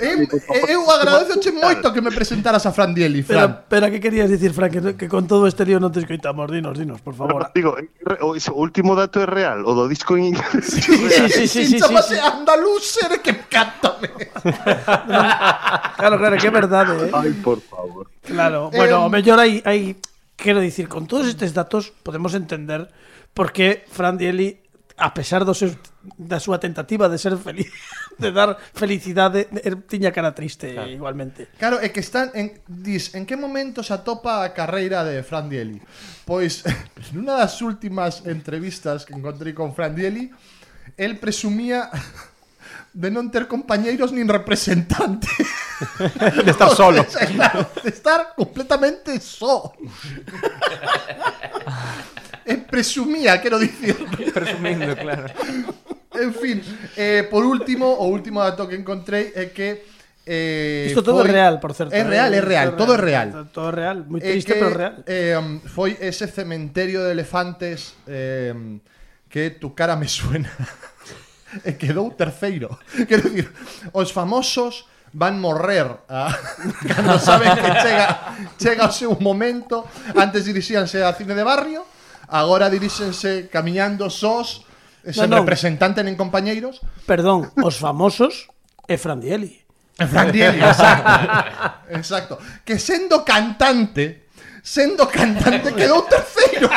[0.00, 3.68] Eh, eu, eu agradezoche moito que me presentaras a Fran Dieli, Fran.
[3.68, 6.48] Pero, pero que querías dicir, Fran, que, que con todo este lío non te escoitamos,
[6.48, 7.52] dinos, dinos, por favor.
[7.52, 7.86] Digo, eh,
[8.24, 10.72] o, o último dato é real, o do disco en inglés.
[10.80, 12.16] Sí, sí, sí, sí, sí, sí, sí.
[12.16, 14.08] Andalucer que cántame.
[15.96, 17.10] claro, claro, que é verdade, eh.
[17.12, 18.08] Ai, por favor.
[18.24, 20.00] Claro, bueno, eh, o mellor hai hai
[20.40, 22.88] quero dicir, con todos estes datos podemos entender
[23.34, 24.59] por que Fran Dieli
[25.00, 25.72] a pesar do seu,
[26.20, 27.72] da súa tentativa de ser feliz,
[28.20, 30.92] de dar felicidade, er, tiña cara triste claro.
[30.92, 31.48] igualmente.
[31.56, 35.48] Claro, é que están en dis, en que momento se atopa a carreira de Fran
[35.48, 35.80] Dieli?
[36.28, 36.62] Pois
[37.16, 40.28] nunha das últimas entrevistas que encontrei con Fran Dieli,
[41.00, 41.88] el presumía
[42.92, 45.32] de non ter compañeiros nin representante.
[46.44, 47.06] de estar solo.
[47.06, 49.72] Claro, de estar completamente só
[52.58, 53.96] presumía, quero dicir.
[54.34, 55.26] Presumindo, claro.
[56.14, 56.62] En fin,
[56.96, 59.86] eh, por último, o último dato que encontrei é que
[60.26, 61.30] eh, Isto todo foi...
[61.30, 61.94] é real, por certo.
[61.94, 63.48] É real, é real, todo é real.
[63.52, 64.94] Todo é real, moi triste, que, pero real.
[65.06, 68.78] Eh, um, foi ese cementerio de elefantes eh, um,
[69.30, 70.50] que tu cara me suena.
[71.64, 72.78] e quedou terceiro.
[73.08, 73.50] Quero dicir,
[73.94, 78.06] os famosos van morrer ah, a, cando saben que chega
[78.54, 79.82] chega o seu momento
[80.14, 81.82] antes dirixíanse a cine de barrio
[82.30, 84.62] agora diríxense camiñando sós,
[85.04, 85.42] sen non, non.
[85.42, 86.78] representante nen compañeiros.
[87.04, 88.46] Perdón, os famosos
[88.86, 89.58] e Fran Dieli.
[89.98, 91.12] E Fran Dieli, exacto.
[91.90, 92.34] exacto.
[92.64, 94.30] Que sendo cantante,
[94.62, 96.70] sendo cantante quedou terceiro.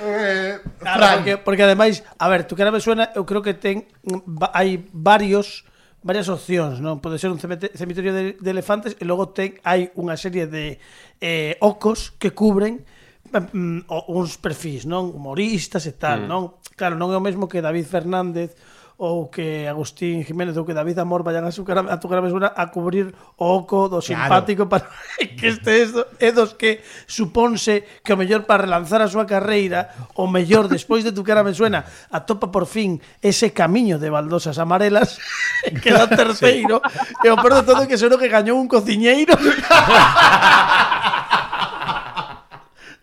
[0.00, 1.14] eh, Claro, Fran.
[1.16, 3.84] porque, porque ademais, a ver, tu que me suena, eu creo que ten
[4.24, 5.68] va, hai varios
[6.02, 7.04] varias opcións, non?
[7.04, 10.80] Pode ser un cemiterio de, de elefantes e logo ten hai unha serie de
[11.20, 12.80] eh, ocos que cubren
[13.28, 15.12] mm, mm uns perfis, non?
[15.12, 16.28] Humoristas e tal, mm.
[16.28, 16.42] non?
[16.72, 18.56] Claro, non é o mesmo que David Fernández
[19.00, 22.68] ou que Agustín Jiménez ou que David Amor vayan a, su, a tu gravesura a
[22.68, 24.84] cubrir o oco do simpático claro.
[24.84, 24.92] para
[25.40, 25.88] que este
[26.20, 29.88] é dos que supónse que o mellor para relanzar a súa carreira
[30.20, 34.60] o mellor despois de tu cara me suena atopa por fin ese camiño de baldosas
[34.60, 35.16] amarelas
[35.80, 37.24] que da terceiro sí.
[37.24, 39.32] e o peor de todo que seguro que gañou un cociñeiro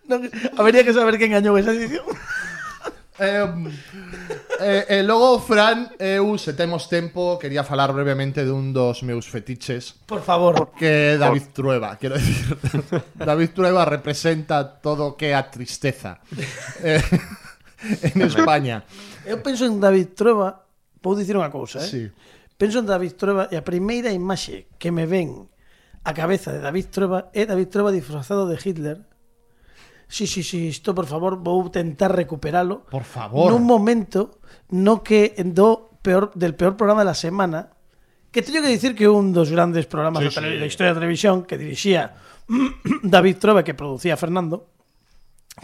[0.06, 0.30] non,
[0.62, 2.06] habería que saber quen gañou esa edición
[3.20, 3.50] Eh,
[4.60, 9.98] eh, eh, logo, Fran, eu, se temos tempo, quería falar brevemente dun dos meus fetiches.
[10.06, 10.70] Por favor.
[10.78, 12.54] Que é David Trueba, quero decir.
[13.18, 16.22] David Trueba representa todo o que é a tristeza
[16.86, 17.02] eh,
[18.14, 18.86] en España.
[19.26, 20.70] Eu penso en David Trueba,
[21.02, 21.90] vou dicir unha cousa, eh?
[21.90, 22.04] Sí.
[22.54, 25.50] Penso en David Trueba e a primeira imaxe que me ven
[26.06, 29.02] a cabeza de David Trueba é David Trueba disfrazado de Hitler
[30.08, 32.88] Sí, sí, sí, isto por favor vou tentar recuperalo.
[32.88, 33.52] Por favor.
[33.52, 34.40] Nun momento
[34.72, 37.76] no que do peor del peor programa de la semana
[38.32, 40.60] Que teño que dicir que un dos grandes programas Sí, tele- sí.
[40.62, 42.16] da historia da televisión que dirixía
[43.04, 44.68] David Trova que producía Fernando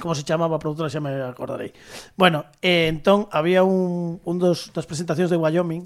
[0.01, 1.69] como se chamaba a produtora xa me acordarei.
[2.17, 5.85] Bueno, eh, entón había un, un dos das presentacións de Wyoming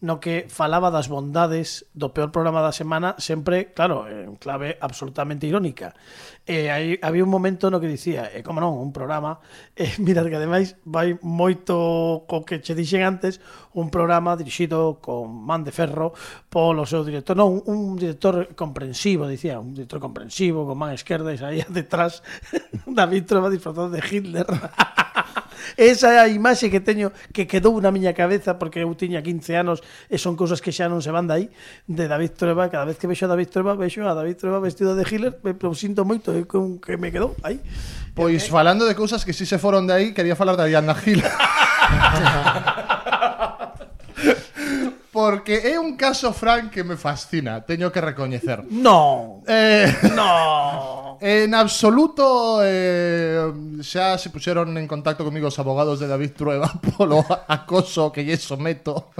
[0.00, 5.44] no que falaba das bondades do peor programa da semana, sempre, claro, en clave absolutamente
[5.44, 5.92] irónica.
[6.48, 9.44] E aí había un momento no que dicía, eh, e como non, un programa,
[9.76, 13.44] eh, mirad que ademais vai moito co que che dixen antes,
[13.76, 16.16] un programa dirixido con man de ferro
[16.48, 21.38] polo seu director, non, un director comprensivo, dicía, un director comprensivo, con man esquerda e
[21.38, 22.24] saía detrás
[22.86, 24.48] David Trova disfrazado de Hitler.
[25.76, 29.56] Esa é a imaxe que teño que quedou na miña cabeza porque eu tiña 15
[29.56, 31.48] anos e son cousas que xa non se van dai
[31.86, 34.96] de David Trueba, cada vez que vexo a David Trueba, vexo a David Trueba vestido
[34.96, 37.60] de Hitler, me lo sinto moito é con que me quedou aí.
[38.14, 38.50] Pois eh, eh.
[38.50, 41.22] falando de cousas que si se foron de aí, quería falar da Diana Gil.
[45.12, 48.62] Porque é un caso, Frank, que me fascina, teño que recoñecer.
[48.70, 49.42] No.
[49.46, 49.90] Eh...
[50.14, 50.96] No.
[51.20, 52.60] en absoluto.
[52.62, 58.24] Eh, ya se pusieron en contacto conmigo los abogados de David Trueba polo acoso que
[58.24, 59.10] lle someto.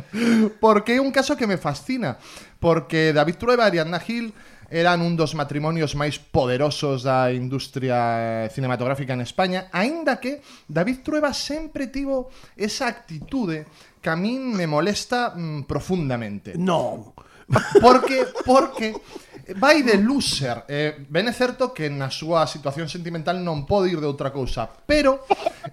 [0.60, 2.18] Porque es un caso que me fascina.
[2.58, 4.32] Porque David Trueba e Ariadna Gil
[4.70, 11.34] eran un dos matrimonios máis poderosos da industria cinematográfica en España, aínda que David Trueba
[11.34, 13.66] sempre tivo esa actitude
[13.98, 16.54] que a min me molesta mm, profundamente.
[16.54, 17.12] No.
[17.82, 18.94] Porque, porque
[19.56, 20.64] vai de loser.
[20.68, 24.68] Eh, ben é certo que na súa situación sentimental non pode ir de outra cousa,
[24.68, 25.24] pero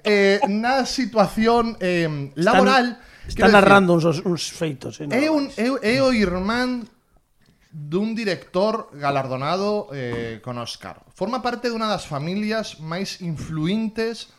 [0.01, 2.97] eh, na situación eh, laboral...
[3.27, 5.03] Está, está narrando decir, uns, uns feitos.
[5.03, 6.87] Eh, é, un, é, é o irmán
[7.77, 11.03] dun director galardonado eh, con Oscar.
[11.13, 14.31] Forma parte dunha das familias máis influintes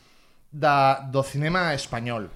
[0.50, 2.32] da, do cinema español.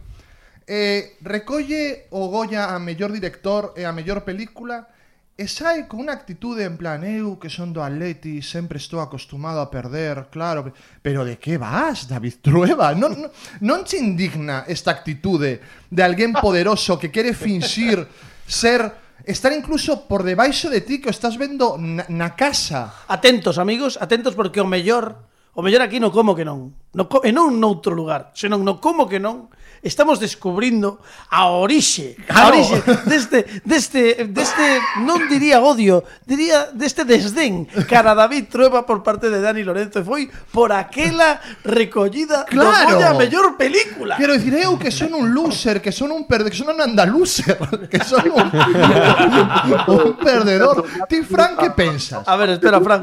[0.69, 4.92] Eh, recolle o Goya a mellor director e a mellor película
[5.33, 9.65] E sai con unha actitude en plan, eu que son do Atleti, sempre estou acostumado
[9.65, 12.93] a perder, claro, pero de que vas, David Trueba?
[12.93, 13.33] Non, non,
[13.65, 18.05] non te indigna esta actitude de alguén poderoso que quere finxir
[18.45, 18.93] ser
[19.25, 23.09] estar incluso por debaixo de ti que o estás vendo na, na casa.
[23.09, 25.17] Atentos, amigos, atentos porque o mellor,
[25.57, 26.77] o mellor aquí no como que non.
[26.93, 29.49] No, e non noutro lugar, senón no como que non
[29.83, 32.55] Estamos descubrindo a orixe, a Claro.
[32.55, 32.79] orixe
[33.11, 34.63] deste, deste, deste,
[35.03, 39.99] non diría odio, diría deste desdén cara a David Trueba por parte de Dani Lorenzo
[39.99, 40.23] e foi
[40.55, 42.95] por aquela recollida do Claro.
[42.95, 44.15] Goya a mellor película.
[44.15, 47.59] Quero dicir, eu que son un loser, que son un perdedor, que son un andaluser,
[47.91, 48.47] que son un,
[49.99, 50.87] un perdedor.
[51.11, 52.23] Ti, Fran, que pensas?
[52.23, 53.03] A ver, espera, Fran.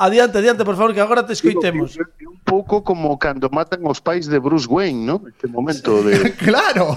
[0.00, 1.92] Adiante, adiante, por favor, que agora te escoitemos.
[2.00, 5.20] É un pouco como cando matan os pais de Bruce Wayne, ¿no?
[5.28, 6.32] Este momento de...
[6.40, 6.96] claro!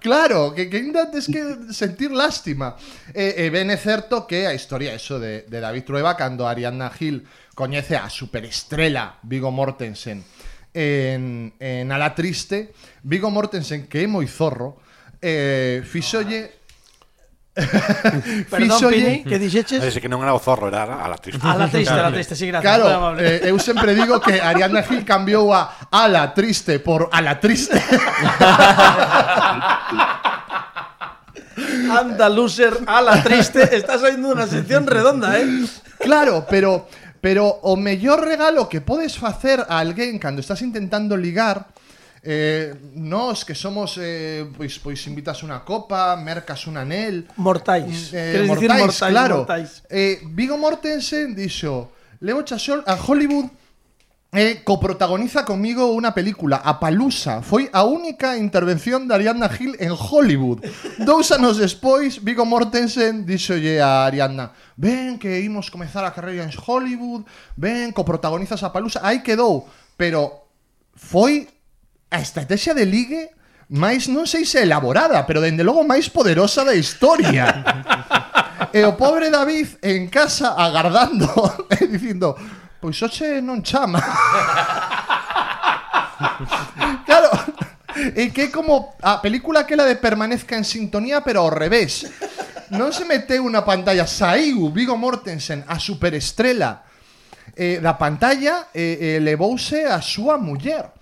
[0.00, 2.76] Claro, que, que ainda tes que sentir lástima
[3.16, 6.92] E, e ben é certo que a historia eso de, de David Trueba Cando Ariadna
[6.92, 7.24] Gil
[7.56, 10.22] coñece a superestrela Vigo Mortensen
[10.72, 14.78] en, en Ala Triste Vigo Mortensen, que é moi zorro
[15.20, 16.57] eh, Fixolle
[18.50, 19.82] Perdón, Piñi, que dixeches?
[19.82, 21.42] Ese que non era o zorro, era a la triste.
[21.42, 22.62] A la triste, a la triste, sí, gracias.
[22.62, 27.18] Claro, eh, eu sempre digo que Ariadna Gil cambiou a a la triste por a
[27.18, 27.82] la triste.
[31.90, 33.74] Anda, loser, a la triste.
[33.74, 35.66] Está saindo unha sección redonda, eh?
[35.98, 36.86] Claro, pero
[37.18, 41.66] pero o mellor regalo que podes facer a alguén cando estás intentando ligar
[42.28, 48.12] Eh, nós que somos eh, pois pois invitas unha copa, mercas un anel, mortais.
[48.12, 49.36] Mm, eh, Queres mortais, mortais, claro.
[49.48, 49.70] Mortais.
[49.88, 51.88] Eh, Vigo Mortensen dixo,
[52.20, 53.48] "Levo chasol a Hollywood
[54.36, 57.40] eh, coprotagoniza comigo unha película, A Palusa.
[57.40, 60.60] Foi a única intervención de Ariadna Gil en Hollywood.
[61.00, 66.52] Dous anos despois, Vigo Mortensen dixolle a Ariadna ven que imos comezar a carreira en
[66.52, 67.24] Hollywood,
[67.56, 69.00] ven, coprotagonizas A Palusa.
[69.00, 69.64] Aí quedou,
[69.96, 70.44] pero
[70.92, 71.48] foi
[72.10, 73.30] a estrategia de ligue
[73.68, 77.52] máis, non sei se elaborada, pero dende logo máis poderosa da historia.
[78.72, 81.28] e o pobre David en casa agardando
[81.76, 82.32] e dicindo,
[82.80, 84.00] pois hoxe non chama.
[87.08, 87.28] claro,
[88.16, 92.08] e que é como a película que la de permanezca en sintonía, pero ao revés.
[92.68, 96.84] Non se meteu unha pantalla, saiu Vigo Mortensen, a superestrela,
[97.56, 100.97] eh, da pantalla eh, eh, levouse a súa muller.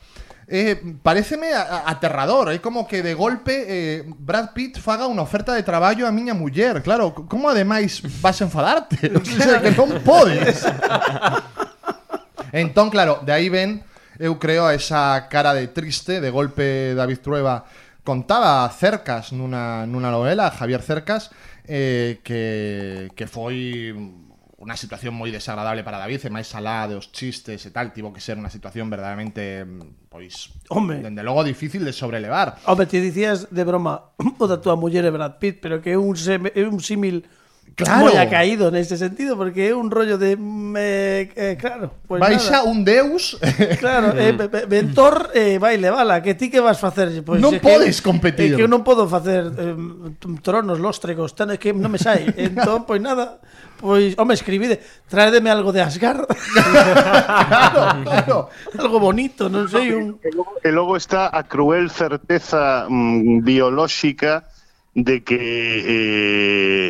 [0.49, 5.27] Eh, pareceme a, a, aterrador, é como que de golpe eh, Brad Pitt faga unha
[5.27, 6.87] oferta de traballo a miña muller.
[6.87, 9.11] Claro, como ademais vas a enfadarte?
[9.19, 10.63] O sea, que non podes.
[12.55, 13.83] entón, claro, de aí ven
[14.23, 17.67] eu creo esa cara de triste, de golpe David Trueba
[18.07, 21.35] contaba Cercas nunha, nunha novela, Javier Cercas,
[21.67, 23.99] eh, que, que foi
[24.57, 28.25] unha situación moi desagradable para David, e máis alá dos chistes e tal, tivo que
[28.25, 31.05] ser unha situación verdadeiramente, mm, pois, Hombre.
[31.05, 32.57] dende logo difícil de sobrelevar.
[32.65, 35.99] Hombre, te dicías de broma, o da tua muller é Brad Pitt, pero que é
[36.01, 37.29] un, é un símil
[37.77, 38.09] Claro.
[38.09, 40.33] moi acaído neste sentido, porque é un rollo de...
[40.33, 42.73] mm, eh, eh, claro, pues Baixa nada.
[42.73, 43.37] un deus
[43.85, 44.33] Claro, eh,
[44.65, 47.13] Ventor eh, vai levala, que ti que vas facer?
[47.21, 48.57] Pois Non é que- podes competir.
[48.57, 49.77] É que eu non podo facer eh,
[50.41, 52.25] tronos lóstregos, tan é que non me sai.
[52.49, 53.45] Entón, pois nada,
[53.77, 56.25] pois, home, escribide, traedeme algo de Asgard.
[56.57, 58.39] claro, claro.
[58.81, 60.17] algo bonito, non sei, un...
[60.33, 64.49] Logo, e logo está a cruel certeza mm, biolóxica
[64.97, 65.37] de que
[65.85, 66.89] eh,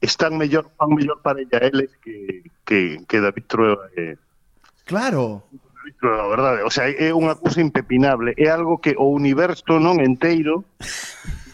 [0.00, 4.16] están mellor fan mellor parella eles que, que, que David Trueba e,
[4.88, 5.44] Claro.
[6.02, 10.64] A verdade, o sea, é unha cousa impepinable, é algo que o universo non enteiro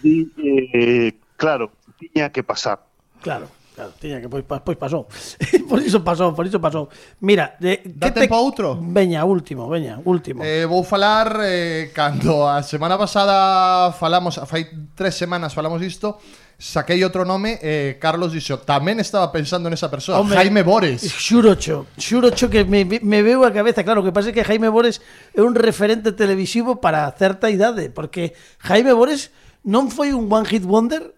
[0.03, 0.27] di,
[0.75, 2.83] eh, claro, tiña que pasar.
[3.23, 3.51] Claro.
[3.75, 5.11] Claro, tiña que pois, pois pasou.
[5.71, 6.87] por iso pasou, por iso pasou.
[7.19, 8.43] Mira, de, Dá tempo te...
[8.43, 8.79] outro?
[8.79, 10.47] Veña, último, veña, último.
[10.47, 16.23] Eh, vou falar eh, cando a semana pasada falamos, fai tres semanas falamos isto,
[16.59, 21.03] saquei outro nome, eh, Carlos dixo, tamén estaba pensando nesa persoa, Home, Jaime Bores.
[21.03, 25.03] Xurocho, xurocho que me, me veo a cabeza Claro, que pasa que Jaime Bores
[25.35, 28.33] é un referente televisivo para certa idade Porque
[28.63, 29.35] Jaime Bores
[29.67, 31.15] non foi un one hit wonder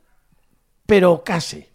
[0.86, 1.68] Pero case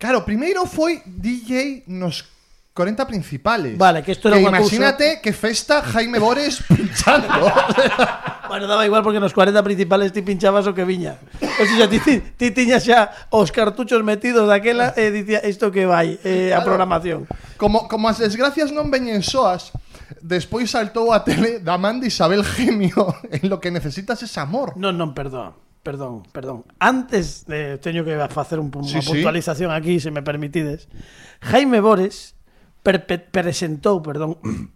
[0.00, 2.24] Claro, primeiro foi DJ nos
[2.72, 3.76] 40 principales.
[3.76, 7.28] Vale, que esto era que imagínate que festa Jaime Bores pinchando.
[8.50, 11.22] bueno, daba igual porque nos 40 principales ti pinchabas o que viña.
[11.38, 15.70] O sea, ti, ti, ti tiñas xa os cartuchos metidos daquela e eh, dicía isto
[15.70, 17.30] que vai eh, a programación.
[17.54, 19.70] Como, como as desgracias non veñen soas,
[20.18, 24.74] despois saltou a tele da man de Isabel Gemio en lo que necesitas es amor.
[24.74, 25.54] Non, non, perdón.
[25.86, 26.66] Perdón, perdón.
[26.82, 29.76] Antes eh, teño que facer un, unha sí, puntualización sí.
[29.78, 30.90] aquí, se me permitides.
[31.38, 32.34] Jaime Bores
[32.82, 34.42] presentou, perdón,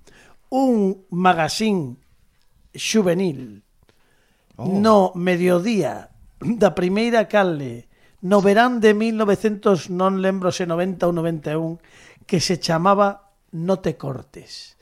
[0.55, 1.99] un magazín
[2.70, 3.64] juvenil
[4.57, 4.79] Oh.
[4.79, 7.91] No mediodía da primeira calle
[8.25, 11.77] no verán de 1900, non lembro se 90 ou 91,
[12.25, 14.75] que se chamaba No te cortes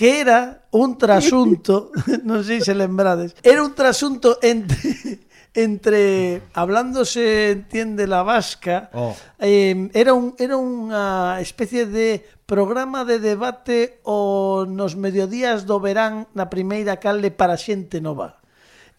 [0.00, 1.92] que era un trasunto,
[2.24, 9.12] non sei se lembrades, era un trasunto entre entre hablando se entiende la vasca, oh.
[9.36, 16.32] eh, era un era unha especie de programa de debate o nos mediodías do verán
[16.32, 18.39] na primeira calle para xente nova.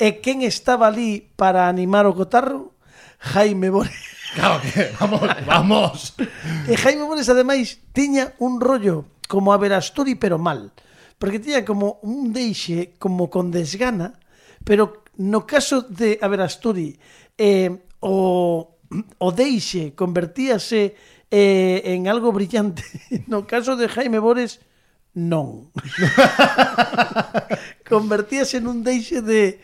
[0.01, 2.73] E quen estaba ali para animar o cotarro?
[3.21, 3.93] Jaime Bores.
[4.31, 6.15] Claro que, vamos, vamos.
[6.65, 10.71] e Jaime Bores, ademais, tiña un rollo como a Verasturi, pero mal.
[11.19, 14.17] Porque tiña como un deixe como con desgana,
[14.63, 16.97] pero no caso de a Verasturi,
[17.37, 18.79] eh, o,
[19.19, 20.95] o deixe convertíase
[21.29, 22.81] eh, en algo brillante.
[23.27, 24.63] No caso de Jaime Bores,
[25.11, 25.69] non.
[27.91, 29.59] convertíase en un deixe de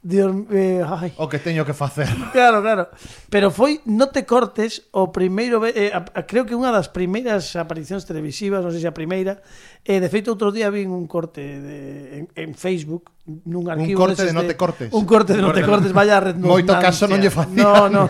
[0.00, 1.12] Dios, eh, ai.
[1.18, 2.06] O que teño que facer.
[2.32, 2.88] Claro, claro.
[3.28, 7.58] Pero foi No te cortes o primeiro eh, a, a, creo que unha das primeiras
[7.58, 9.42] aparicións televisivas, non sei se a primeira.
[9.82, 11.78] Eh, de feito outro día vin un corte de,
[12.22, 14.88] en, en Facebook nun arquivo un corte de, de No te cortes.
[14.94, 16.54] Un corte de No te cortes, vaya redundancia.
[16.54, 17.58] Moito caso non lle facía.
[17.58, 18.06] No, no.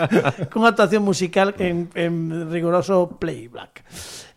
[0.52, 3.80] Con actuación musical en, en rigoroso playback.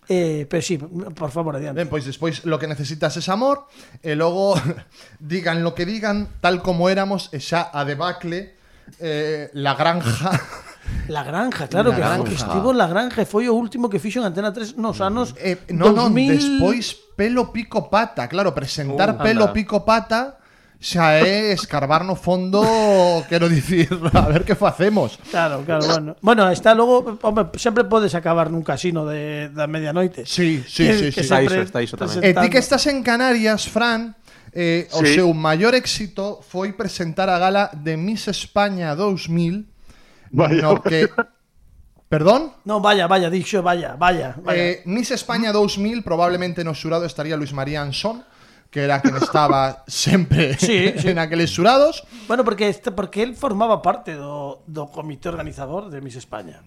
[0.08, 1.82] Eh, pero sí, por favor, adiante.
[1.82, 3.66] Ben, pois despois lo que necesitas es amor
[4.06, 4.54] e logo
[5.20, 8.54] digan lo que digan tal como éramos e xa a debacle
[9.02, 10.30] eh, la granja
[11.10, 12.24] La Granja, claro, La que, Granja.
[12.30, 15.34] que estivo en La Granja foi o último que fixo en Antena 3 nos anos
[15.42, 16.38] eh, non, 2000.
[16.38, 19.58] despois pelo pico pata claro, presentar Uh, pelo anda.
[19.58, 20.38] pico pata
[20.86, 22.62] xa é escarbar no fondo,
[23.26, 25.18] quero dicir, a ver que facemos.
[25.34, 26.16] Claro, claro, bueno.
[26.22, 30.30] Bueno, está logo, home, sempre podes acabar nun casino de, da medianoite.
[30.30, 31.34] Sí, sí, que, sí, que sí.
[31.34, 32.22] Está iso, está iso tamén.
[32.22, 34.14] E ti que estás en Canarias, Fran,
[34.54, 34.94] eh, sí.
[34.94, 39.66] o seu maior éxito foi presentar a gala de Miss España 2000,
[40.38, 41.10] vaya, no que
[42.06, 42.54] Perdón?
[42.70, 44.38] No, vaya, vaya, dixo, vaya, vaya.
[44.38, 44.54] vaya.
[44.54, 48.22] Eh, Miss España 2000 probablemente no xurado estaría Luis María Ansón,
[48.76, 51.08] que era quen estaba sempre sí, sí.
[51.08, 52.04] en aqueles xurados.
[52.28, 56.60] Bueno, porque este, porque él formaba parte do, do comité organizador de Miss España.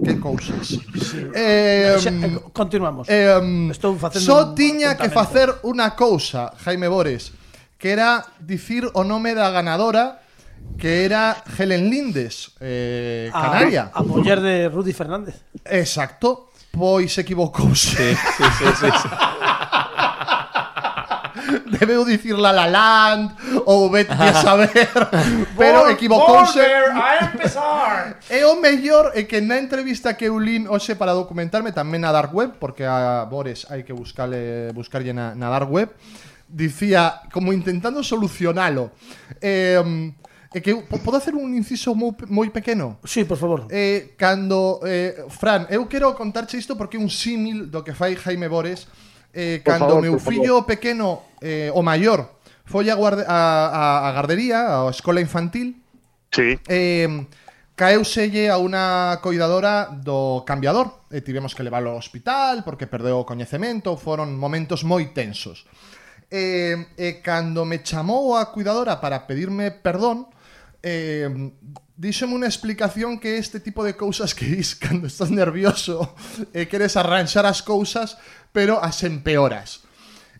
[0.00, 0.72] Que cousas.
[0.72, 1.20] Sí.
[1.36, 3.04] Eh, Xa, eh, continuamos.
[3.12, 7.36] Eh, Estou facendo Só tiña que facer unha cousa, Jaime Bores,
[7.76, 10.24] que era dicir o nome da ganadora
[10.80, 13.92] que era Helen Lindes, eh, Canaria.
[13.92, 15.44] A, a muller de Rudy Fernández.
[15.68, 16.56] Exacto.
[16.72, 18.00] Pois equivocouse.
[18.00, 19.08] Sí, sí, sí, sí, sí.
[21.80, 23.32] debeu dicir La La Land
[23.64, 24.88] ou vete a saber,
[25.58, 26.60] pero equivocouse.
[28.28, 32.12] e o mellor é que na entrevista que eu lin hoxe para documentarme tamén na
[32.12, 35.88] dark web, porque a Bores hai que buscarle buscarlle na, na dark web,
[36.44, 38.92] dicía como intentando solucionalo.
[39.40, 40.12] Eh,
[40.50, 42.98] É que eu podo hacer un inciso moi, moi pequeno?
[43.06, 43.70] Sí, por favor.
[43.70, 48.18] Eh, cando, eh, Fran, eu quero contarche isto porque é un símil do que fai
[48.18, 48.90] Jaime Bores
[49.34, 53.84] eh, por cando favor, meu fillo pequeno eh, o maior foi a, guarde, a, a,
[54.08, 55.82] a gardería, a escola infantil,
[56.30, 56.54] sí.
[56.70, 57.26] eh,
[57.74, 63.26] caeuselle a unha coidadora do cambiador e tivemos que leválo ao hospital porque perdeu o
[63.26, 65.64] coñecemento, foron momentos moi tensos.
[66.30, 70.30] E, e cando me chamou a cuidadora para pedirme perdón,
[70.82, 71.28] eh,
[72.00, 76.16] díxome unha explicación que este tipo de cousas que dis cando estás nervioso
[76.56, 78.16] e eh, queres arranxar as cousas,
[78.56, 79.84] pero as empeoras.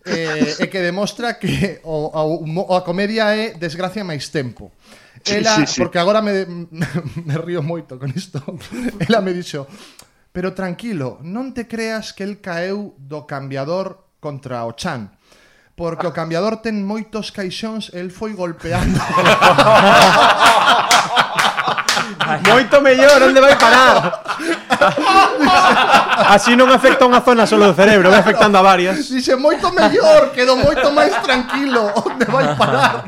[0.01, 2.41] Eh, e que demostra que o, a, o,
[2.73, 4.73] a comedia é desgracia máis tempo.
[5.21, 5.81] Ela, sí, sí, sí.
[5.85, 6.49] porque agora me,
[7.29, 8.41] me río moito con isto,
[9.05, 9.69] ela me dixo,
[10.33, 15.13] pero tranquilo, non te creas que el caeu do cambiador contra o Chan
[15.75, 18.99] porque o cambiador ten moitos caixóns, el foi golpeando.
[22.47, 24.23] Moito mellor, onde vai parar?
[26.31, 29.09] Así non afecta unha zona solo do cerebro, vai afectando a varias.
[29.09, 31.91] Dixe, moito mellor, quedo moito máis tranquilo.
[31.95, 33.03] Onde vai parar?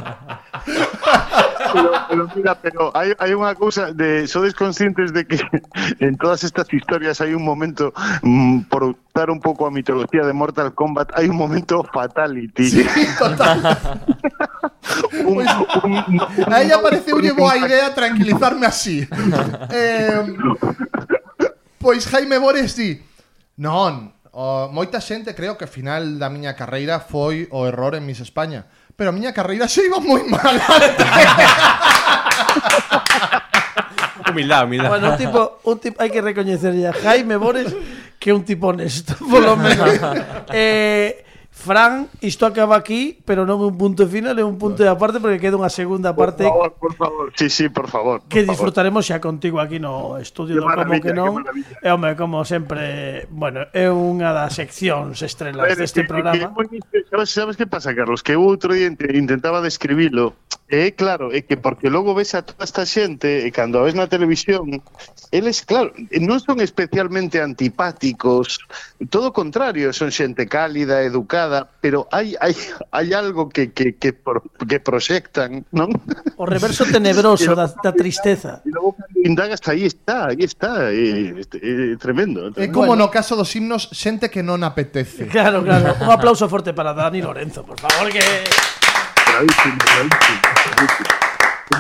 [1.74, 5.42] Pero, pero mira, pero hai, hai unha cousa de sodes conscientes de que
[6.06, 7.92] en todas estas historias hai un momento
[8.22, 12.70] mm, por dar un pouco a mitología de Mortal Kombat, hai un momento fatality.
[12.70, 12.86] Sí,
[13.18, 13.58] total.
[15.26, 19.08] un, un, un, a ella pareceulle boa idea tranquilizarme así.
[19.72, 20.24] eh,
[21.78, 23.00] pois Jaime Bores di,
[23.58, 28.20] non, o, moita xente creo que final da miña carreira foi o error en Miss
[28.20, 28.66] España,
[28.96, 30.60] pero a miña carreira se iba moi mal
[34.24, 34.90] Humildad, humildad.
[34.90, 37.76] Bueno, un tipo, un tipo, hai que recoñecer ya Jaime Bores
[38.24, 40.00] que é un tipo honesto, polo menos.
[40.56, 45.22] eh, Fran, isto acaba aquí, pero non un punto final, é un punto de aparte
[45.22, 46.50] porque queda unha segunda parte.
[46.50, 47.26] Por favor, por favor.
[47.38, 48.26] Sí, sí, por favor.
[48.26, 51.46] Por que disfrutaremos xa contigo aquí no estudio do como que non.
[51.80, 56.52] E home, como sempre, bueno, é unha das seccións estrelas deste programa.
[56.58, 60.34] Que, que, que, sabes que pasa, Carlos, que outro día intentaba describilo
[60.74, 63.86] É claro, é que porque logo ves a toda esta xente e eh, cando a
[63.86, 64.82] ves na televisión,
[65.30, 68.58] eles claro, eh, non son especialmente antipáticos,
[69.14, 72.58] todo o contrario, son xente cálida, educada, pero hai hai
[72.90, 75.94] hai algo que que que pro, que proxectan, non?
[76.42, 78.66] O reverso tenebroso da, da tristeza.
[78.66, 82.50] E logo cando indagas aí está, aí está, é, é, é tremendo.
[82.58, 83.06] É como bueno.
[83.06, 85.30] no caso dos himnos, xente que non apetece.
[85.30, 85.94] Claro, claro.
[86.02, 88.26] Un aplauso forte para Dani Lorenzo, por favor, que
[89.34, 91.10] bravísimo, bravísimo.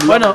[0.07, 0.33] Bueno,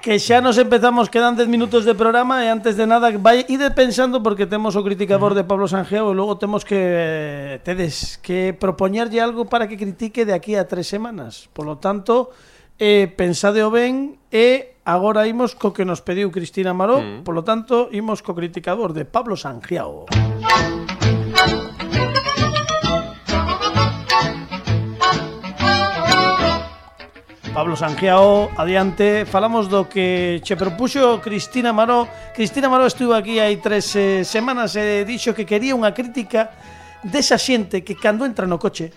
[0.00, 3.72] que xa nos empezamos Quedan 10 minutos de programa E antes de nada, vai ide
[3.74, 8.54] pensando Porque temos o criticador de Pablo Sanjeo E logo temos que eh, Tedes que
[8.54, 12.30] propoñerlle algo para que critique De aquí a tres semanas Por lo tanto,
[12.78, 17.26] eh, pensade o ben E agora imos co que nos pediu Cristina Maró mm.
[17.26, 20.06] Por lo tanto, imos co criticador de Pablo Sanjeo
[27.56, 29.24] Pablo Sanjiao, adiante.
[29.24, 32.04] Falamos do que che propuxo Cristina Maró.
[32.36, 36.52] Cristina Maró estuvo aquí hai tres eh, semanas e eh, dixo que quería unha crítica
[37.00, 38.92] desa xente que cando entra no coche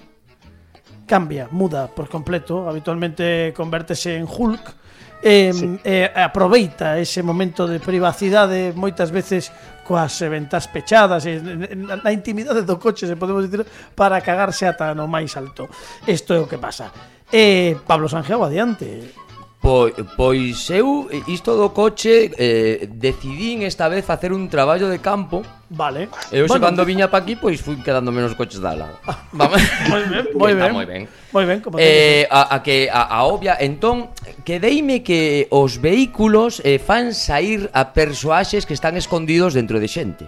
[1.07, 2.67] cambia, muda por completo.
[2.67, 4.75] Habitualmente convértese en Hulk.
[5.23, 5.79] Eh, sí.
[5.83, 9.55] eh, aproveita ese momento de privacidade moitas veces
[9.87, 13.63] coas ventas pechadas e na intimidade do coche se podemos dicir
[13.95, 15.71] para cagarse ata no máis alto.
[16.07, 19.13] Isto é o que pasa eh, Pablo Sanjeo, adiante.
[19.61, 25.43] Pois, pois eu isto do coche eh, decidín esta vez facer un traballo de campo
[25.69, 28.95] Vale E hoxe bueno, cando viña pa aquí pois fui quedando menos coches da lado
[29.03, 29.59] ah, Vamos.
[29.91, 30.71] moi ben, moi ben.
[30.71, 31.03] moi ben
[31.35, 34.15] Moi ben, como eh, a, a que a, a obvia Entón,
[34.47, 40.23] quedeime que os vehículos eh, fan sair a persoaxes que están escondidos dentro de xente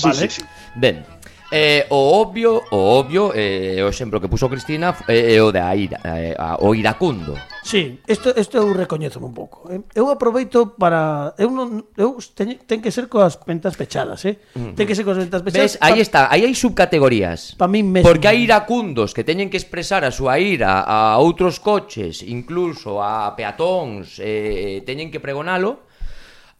[0.00, 0.42] Vale sí, sí.
[0.72, 1.04] Ben,
[1.52, 5.52] Eh, o obvio, o obvio, eh, o exemplo que puso Cristina eh, é eh, o
[5.52, 7.36] de ira, eh, a, o iracundo.
[7.60, 9.68] Sí, isto isto eu recoñezo un pouco.
[9.68, 9.84] Eh?
[9.92, 14.40] Eu aproveito para eu non eu teño, ten que ser coas ventas pechadas, eh?
[14.56, 14.80] Mm.
[14.80, 15.76] Ten que ser coas ventas pechadas.
[15.76, 15.92] Ves, pa...
[15.92, 17.52] aí está, aí hai subcategorías.
[17.60, 18.08] Pa min mesmo.
[18.08, 23.36] Porque hai iracundos que teñen que expresar a súa ira a outros coches, incluso a
[23.36, 25.84] peatóns, eh, eh teñen que pregonalo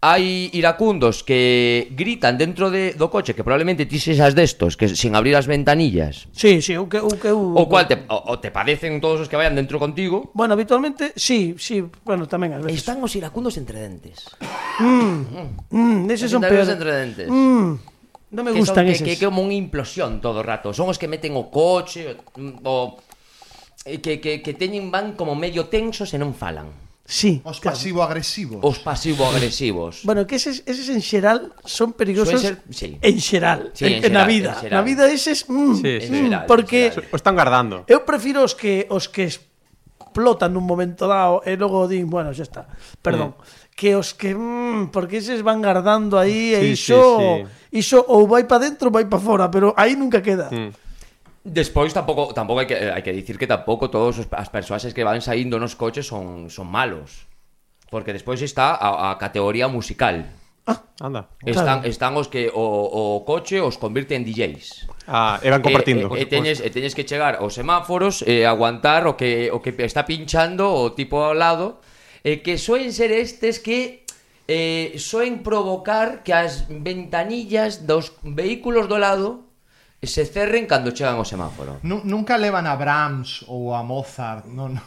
[0.03, 5.15] hai iracundos que gritan dentro de, do coche que probablemente ti sexas destos que sin
[5.15, 6.27] abrir as ventanillas.
[6.35, 9.23] Sí, sí, o que o que o, o cual te o, o te padecen todos
[9.23, 10.35] os que vayan dentro contigo.
[10.35, 12.83] Bueno, habitualmente sí, sí, bueno, tamén ás veces.
[12.83, 14.27] Están os iracundos entre dentes.
[14.83, 15.71] Mm.
[15.71, 17.31] Mm, eses son peores entre dentes.
[17.31, 17.71] Mm.
[18.35, 19.07] Non me que gustan son, eses.
[19.07, 20.75] Que, que, como unha implosión todo o rato.
[20.75, 22.19] Son os que meten o coche o,
[22.67, 22.75] o
[23.87, 26.92] que, que, que teñen van como medio tensos e non falan.
[27.05, 27.77] Sí, os claro.
[27.77, 28.61] pasivo agresivos.
[28.63, 30.03] Os pasivo agresivos.
[30.07, 32.97] Bueno, que eses, eses en xeral son perigosos ser, sí.
[33.03, 34.51] en xeral, sí, en, en, en xeral, na vida.
[34.55, 34.73] En xeral.
[34.79, 36.07] na vida eses mm, sí, mm, sí.
[36.07, 37.11] En xeral, porque xeral.
[37.11, 37.77] o están guardando.
[37.91, 42.47] Eu prefiro os que os que explotan nun momento dado e logo din, bueno, xa
[42.47, 42.63] está.
[43.03, 43.35] Perdón.
[43.35, 43.75] Mm.
[43.75, 47.27] Que os que mm, porque eses van guardando aí sí, e iso sí,
[47.73, 47.83] sí.
[47.83, 50.53] iso ou vai para dentro ou vai para fora, pero aí nunca queda.
[50.55, 50.71] Mm.
[51.43, 54.95] Despois tampouco tampouco hai que eh, hai que dicir que tampouco todos os, as persoaxes
[54.95, 57.27] que van saindo nos coches son son malos.
[57.91, 60.23] Porque despois está a, a categoría musical.
[60.67, 61.27] Ah, anda.
[61.43, 61.91] Están claro.
[61.91, 64.87] están os que o, o coche os convirte en DJs.
[65.11, 66.15] Ah, e van compartindo.
[66.15, 69.59] E, e, e teñes e teñes que chegar aos semáforos e aguantar o que o
[69.59, 71.83] que está pinchando o tipo ao lado
[72.23, 74.07] e que soen ser estes que
[74.47, 79.52] eh, soen provocar que as ventanillas dos vehículos do lado
[80.03, 81.79] se cerren cando chegan ao semáforo.
[81.87, 84.51] Nu- nunca levan a Brahms ou a Mozart.
[84.51, 84.83] Non, non.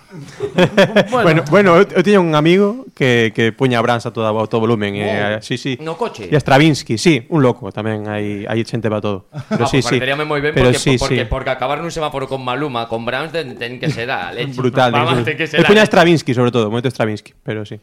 [1.07, 4.67] Bueno, bueno, eu, eu tiña un amigo que, que puña Brahms a todo, a todo
[4.67, 4.91] volumen.
[4.99, 5.79] Oh, e, sí, sí.
[5.79, 6.27] no coche?
[6.27, 9.31] E a Stravinsky, sí, un loco tamén, hai, hai xente para todo.
[9.31, 9.95] Pero ah, sí, pues sí.
[9.95, 11.31] pareceríame moi ben Pero porque, sí, porque, sí.
[11.31, 14.51] porque acabar nun semáforo con Maluma, con Brahms, ten, ten que ser a leche.
[14.59, 14.91] Brutal.
[14.91, 15.95] Vamos, ten que ser puña leche.
[15.95, 17.79] Stravinsky, sobre todo, moito Stravinsky, pero sí.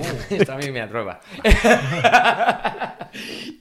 [0.30, 1.20] Esta a mí me atrueba.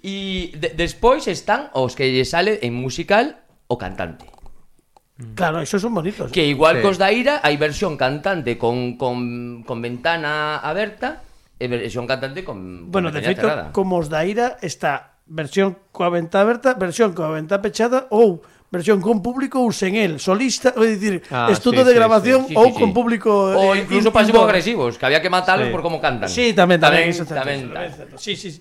[0.03, 4.25] e de, despois están os que lle sale en musical o cantante.
[5.35, 6.31] Claro, esos son bonitos.
[6.31, 6.81] Que igual sí.
[6.83, 11.23] cos da ira hai versión cantante con, con, con ventana aberta
[11.55, 13.71] e versión cantante con, con Bueno, de feito, cerrada.
[13.71, 18.54] como os da ira está versión coa ventana aberta, versión coa ventana pechada ou oh,
[18.75, 22.51] versión con público ou sen el, solista, é dicir, ah, estudo sí, de grabación sí,
[22.51, 25.67] sí, sí, ou sí, con público o eh, incluso pasivo agresivos, que había que matalos
[25.67, 25.73] sí.
[25.73, 26.27] por como cantan.
[26.27, 28.19] Sí, tamén, tamén, tamén, tamén, tamén.
[28.19, 28.59] Sí, sí, sí.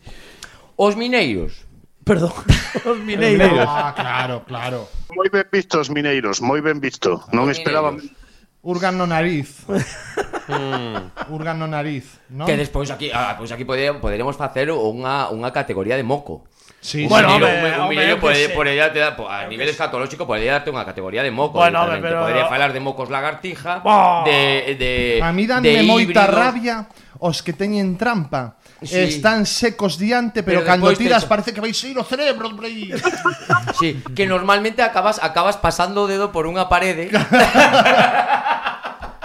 [0.79, 1.67] Os mineiros.
[2.07, 2.31] Perdón,
[2.91, 3.67] os mineiros.
[3.67, 4.87] ah, claro, claro.
[5.11, 7.27] Moi ben vistos os mineiros, moi ben visto.
[7.35, 7.97] Non esperaba
[8.65, 9.61] Urgan no nariz.
[10.49, 11.29] mm.
[11.29, 12.47] Urgan no nariz, ¿no?
[12.47, 16.49] Que despois aquí, ah, pois aquí poderemos facer unha unha categoría de moco.
[16.85, 19.67] Sí, bueno, sí, hombre, un, un hombre, millón por, por ella te da, a nivel
[19.71, 21.55] escatológico podría darte una categoría de mocos.
[21.55, 22.21] Bueno, hombre, pero...
[22.21, 24.23] Podría falar de mocos lagartija, oh.
[24.27, 26.87] de, de, A mí danme moita rabia
[27.25, 28.61] os que teñen trampa.
[28.85, 29.01] Sí.
[29.01, 31.29] Están secos diante, pero, pero cando tiras te...
[31.33, 32.93] parece que vais a ir o cerebro, aí.
[33.81, 37.09] Sí, que normalmente acabas acabas pasando o dedo por unha parede.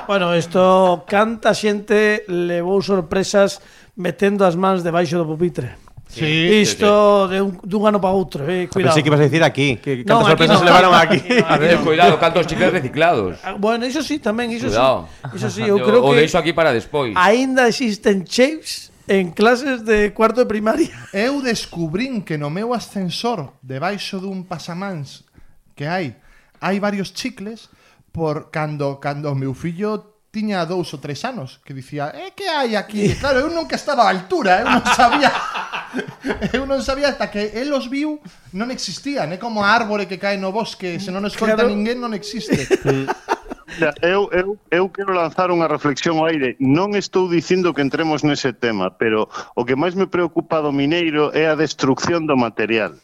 [0.07, 3.59] bueno, isto canta xente levou sorpresas
[3.99, 5.88] metendo as mans debaixo do pupitre.
[6.09, 6.25] Sí,
[6.65, 8.97] Isto sí, de un, dun ano para outro, eh, cuidado.
[8.97, 11.21] Pensei que ibas a decir aquí, que cantas no, sorpresas no, levaron aquí.
[11.45, 13.37] A ver, cuidado, cantos chicles reciclados.
[13.45, 15.05] Ah, bueno, iso sí tamén, iso cuidado.
[15.05, 15.37] sí.
[15.37, 17.13] Iso sí, eu creo que O deixo aquí para despois.
[17.13, 20.97] Aínda existen chefs en clases de cuarto de primaria.
[21.13, 25.25] Eu descubrín que no meu ascensor, debaixo dun pasamans
[25.77, 26.17] que hai,
[26.57, 27.69] hai varios chicles
[28.09, 32.45] por cando cando o meu fillo tiña dous ou tres anos que dicía, eh, que
[32.45, 33.17] hai aquí?
[33.17, 35.29] Claro, eu nunca estaba á altura, eu non sabía
[36.57, 38.21] eu non sabía hasta que el os viu
[38.53, 41.73] non existían, é como a árbore que cae no bosque, se non os conta claro.
[41.73, 42.69] ninguén non existe.
[43.69, 46.57] Mira, eu, eu, eu quero lanzar unha reflexión ao aire.
[46.57, 51.29] Non estou dicindo que entremos nese tema, pero o que máis me preocupa do mineiro
[51.33, 52.97] é a destrucción do material.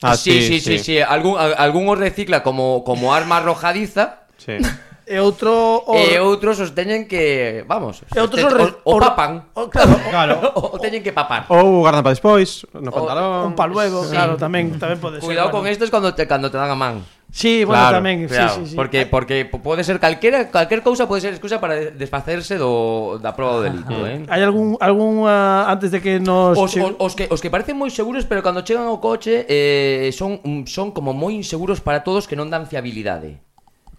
[0.00, 0.94] Ah, sí, sí, sí, sí, sí.
[1.04, 4.56] Algún, algún os recicla como, como arma arrojadiza, Sí.
[5.08, 5.80] E outro...
[5.88, 5.96] O...
[5.96, 8.64] E outros os teñen que, vamos, e outros o, re...
[8.84, 9.48] o, o papan.
[9.56, 10.34] O, claro, claro.
[10.52, 11.48] O, o teñen que papar.
[11.48, 13.48] Ou guardan para despois, no pantalón.
[13.48, 14.12] Un pa luego, sí.
[14.12, 15.24] claro, tamén, tamén pode ser.
[15.24, 15.64] Cuidado bueno.
[15.64, 17.00] con estes cando te cando te dan a man.
[17.32, 18.76] Sí, bueno, claro, tamén, claro, sí, sí, sí.
[18.76, 23.60] Porque porque pode ser calquera, calquer cousa pode ser excusa para desfacerse do da proba
[23.60, 24.28] do delito, eh.
[24.28, 26.84] Hai algún algún uh, antes de que nos os, che...
[26.84, 30.40] os, os que os que parecen moi seguros, pero cando chegan ao coche eh, son
[30.68, 33.47] son como moi inseguros para todos que non dan fiabilidade.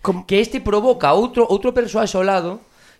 [0.01, 0.23] Com...
[0.23, 2.59] que este provoca outro outro persoaxe ao lado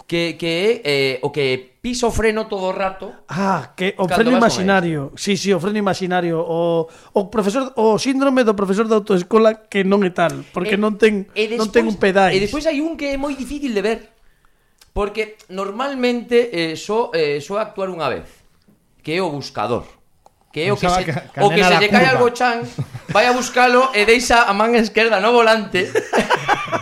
[0.10, 3.14] que que é eh, o que pisa o freno todo o rato.
[3.30, 5.14] Ah, que o freno imaginario.
[5.14, 9.86] Sí, sí, o freno imaginario, o o profesor o síndrome do profesor de autoescola que
[9.86, 12.34] non é tal, porque eh, e, non ten e despois, non ten un pedais.
[12.34, 14.00] E despois hai un que é moi difícil de ver.
[14.98, 18.26] Porque normalmente eh, só eh, só actuar unha vez,
[19.06, 19.86] que é o buscador.
[20.50, 21.06] Que é o que, se,
[21.38, 22.66] o que se lle cae algo chan,
[23.14, 25.86] vai a buscalo e deixa a man esquerda no volante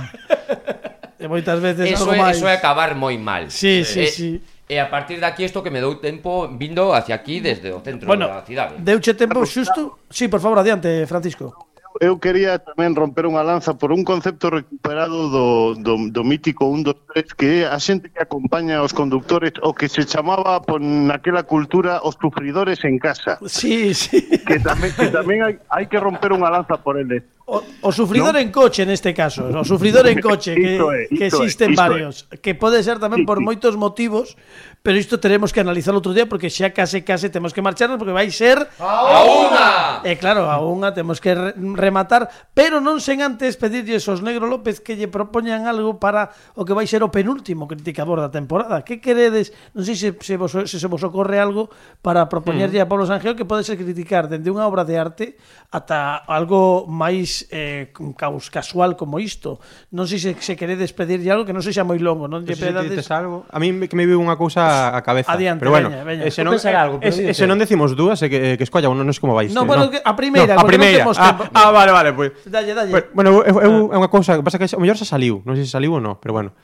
[1.28, 2.40] Que moitas veces eso é, máis...
[2.40, 3.52] eso é acabar moi mal.
[3.52, 4.30] Sí, eh, sí, eh, sí.
[4.68, 8.08] E a partir daqui isto que me dou tempo vindo hacia aquí desde o centro
[8.08, 8.80] bueno, da cidade.
[8.80, 10.00] Deuche tempo xusto.
[10.08, 11.68] Sí, por favor, adiante, Francisco
[12.00, 15.48] eu quería tamén romper unha lanza por un concepto recuperado do,
[15.82, 19.74] do, do mítico 1, 2, 3 que é a xente que acompaña os conductores o
[19.74, 24.22] que se chamaba por naquela cultura os sufridores en casa sí, sí.
[24.46, 28.36] que tamén, que tamén hai, hai que romper unha lanza por eles O, o sufridor
[28.36, 28.44] ¿no?
[28.44, 31.76] en coche neste caso, o sufridor en coche que, isto é, isto que existen é,
[31.80, 32.44] varios, é.
[32.44, 33.48] que pode ser tamén sí, por sí.
[33.48, 34.36] moitos motivos,
[34.84, 38.12] pero isto teremos que analizar outro día porque xa case case temos que marcharnos porque
[38.12, 39.68] vai ser a unha.
[40.04, 44.84] E claro, a unha temos que rematar, pero non sen antes pedirlles aos Negro López
[44.84, 48.84] que lle propoñan algo para o que vai ser o penúltimo criticador da temporada.
[48.84, 49.56] Que queredes?
[49.72, 51.72] Non sei se se vos, se, se vos ocorre algo
[52.04, 52.84] para propoñerlle mm.
[52.84, 55.40] a Pablo Sangeo que pode ser criticar dende unha obra de arte
[55.72, 59.62] ata algo máis eh, caos casual como isto.
[59.94, 63.06] Non sei se, se queredes pedirlle algo que non sexa moi longo, non lle pedades...
[63.14, 63.46] algo.
[63.54, 65.30] A mí que me viu unha cousa a cabeza.
[65.30, 66.24] Adiante, pero bueno, veña, veña.
[66.26, 68.66] Eh, se non, pensar eh, algo, pero eh, se non decimos dúas, eh, que, que
[68.66, 69.52] escolla uno, non es como vais.
[69.54, 71.04] No, bueno, que a primeira, no, a primeira.
[71.06, 71.44] Non ah, tempo.
[71.54, 72.32] ah, vale, vale, pois.
[72.34, 72.50] Pues.
[72.50, 72.92] Dalle, dalle.
[73.14, 75.74] Bueno, eu, eu, é unha cousa, pasa que o mellor xa saliu, non sei se
[75.74, 76.56] saliu ou non, pero bueno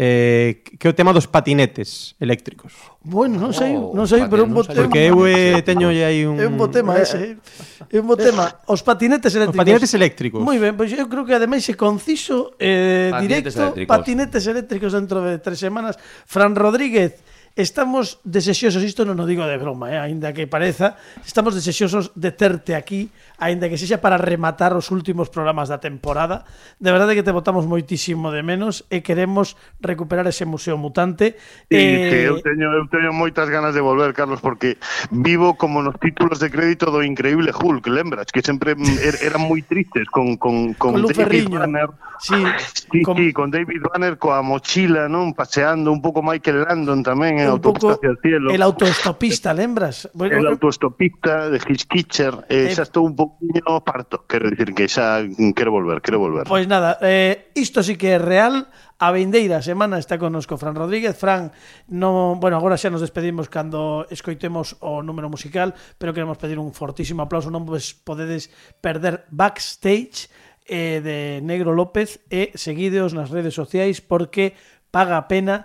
[0.00, 2.72] eh, que é o tema dos patinetes eléctricos.
[3.04, 4.88] Bueno, non sei, oh, non sei, pero un bo tema.
[4.88, 6.40] Porque eu eh, teño aí un...
[6.40, 7.92] É un bo tema ese, eh.
[7.92, 8.48] é un bo eh, tema.
[8.64, 9.60] Os patinetes eléctricos.
[9.60, 10.40] Os patinetes eléctricos.
[10.40, 13.92] Moi ben, pois pues eu creo que ademais é conciso, eh, patinetes directo, eléctricos.
[13.92, 16.00] patinetes eléctricos dentro de tres semanas.
[16.24, 17.20] Fran Rodríguez,
[17.60, 22.32] Estamos desexosos, isto non o digo de broma, eh, aínda que pareza, estamos desexosos de
[22.32, 26.48] terte aquí, aínda que sexa para rematar os últimos programas da temporada.
[26.80, 31.36] De verdade que te botamos moitísimo de menos e queremos recuperar ese museo mutante.
[31.68, 32.08] E eh...
[32.08, 34.80] que eu teño, eu teño moitas ganas de volver, Carlos, porque
[35.12, 38.32] vivo como nos títulos de crédito do increíble Hulk, lembras?
[38.32, 41.92] Que sempre er, eran moi tristes con, con, con, con David Banner.
[42.24, 42.40] Sí,
[42.72, 43.20] sí, con...
[43.20, 45.36] sí, con David Banner coa mochila, non?
[45.36, 47.49] Paseando un pouco Michael Landon tamén, eh?
[47.54, 48.50] Un hacia el cielo.
[48.50, 50.08] el autoestopista, lembras?
[50.14, 55.72] Bueno, el autoestopista de Hitchkitcher, eh, Eh, un poquinho parto, quero dicir que mm, quero
[55.72, 56.46] volver, quero volver.
[56.46, 58.68] Pois nada, eh, isto sí que é real.
[59.00, 61.16] A vindeira semana está connosco Fran Rodríguez.
[61.16, 61.56] Fran,
[61.88, 66.76] no, bueno, agora xa nos despedimos cando escoitemos o número musical, pero queremos pedir un
[66.76, 67.48] fortísimo aplauso.
[67.48, 68.52] Non vos podedes
[68.84, 70.28] perder backstage
[70.68, 74.52] eh, de Negro López e seguideos nas redes sociais porque
[74.92, 75.64] paga a pena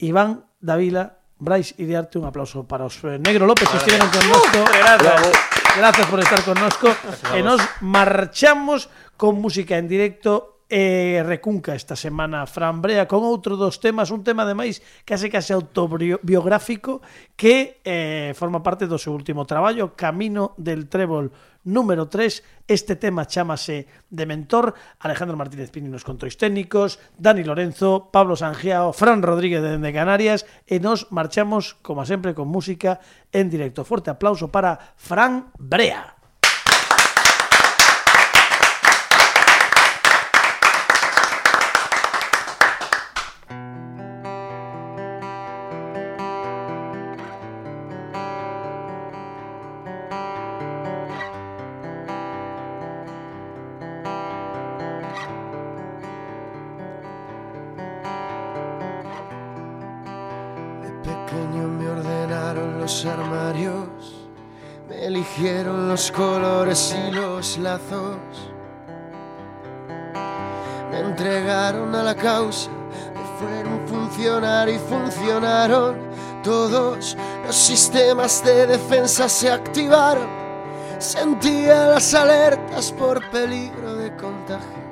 [0.00, 4.60] Iván Davila Brais Iriarte, un aplauso para os Negro López que estiven con nosco.
[4.76, 5.32] Gracias.
[5.76, 6.88] Gracias por estar con nosco.
[7.32, 13.58] E nos marchamos con música en directo E recunca esta semana Fran Brea con outro
[13.58, 17.02] dos temas, un tema ademais case case autobiográfico
[17.34, 21.34] que eh, forma parte do seu último traballo, Camino del Trébol
[21.66, 22.70] número 3.
[22.70, 24.78] Este tema chamase De Mentor.
[25.02, 30.78] Alejandro Martínez Pini nos controis técnicos, Dani Lorenzo, Pablo Sangiao, Fran Rodríguez de Canarias e
[30.78, 33.02] nos marchamos, como sempre, con música
[33.34, 33.82] en directo.
[33.82, 36.19] Forte aplauso para Fran Brea.
[62.90, 63.86] Los armarios,
[64.88, 68.18] me eligieron los colores y los lazos,
[70.90, 75.98] me entregaron a la causa de fueron funcionar y funcionaron.
[76.42, 77.16] Todos
[77.46, 80.28] los sistemas de defensa se activaron,
[80.98, 84.82] sentía las alertas por peligro de contagio,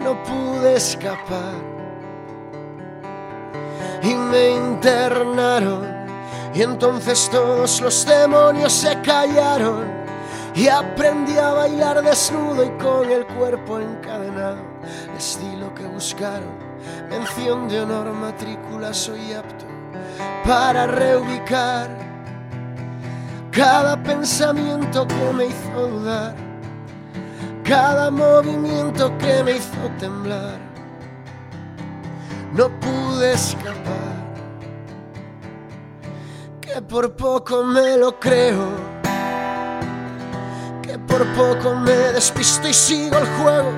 [0.00, 1.74] no pude escapar.
[4.02, 5.93] Y me internaron.
[6.54, 10.04] Y entonces todos los demonios se callaron
[10.54, 14.62] y aprendí a bailar desnudo y con el cuerpo encadenado.
[15.14, 16.56] Les di lo que buscaron,
[17.10, 19.64] mención de honor, matrícula, soy apto
[20.46, 21.88] para reubicar
[23.50, 26.34] cada pensamiento que me hizo dudar,
[27.64, 30.58] cada movimiento que me hizo temblar
[32.54, 34.13] no pude escapar.
[36.74, 38.66] Que por poco me lo creo,
[40.82, 43.70] que por poco me despisto y sigo el juego,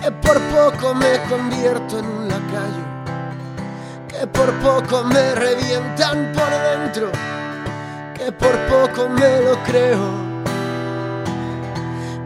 [0.00, 2.84] que por poco me convierto en un lacayo,
[4.06, 7.10] que por poco me revientan por dentro,
[8.14, 9.98] que por poco me lo creo,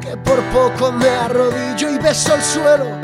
[0.02, 3.00] que por poco me arrodillo y beso el suelo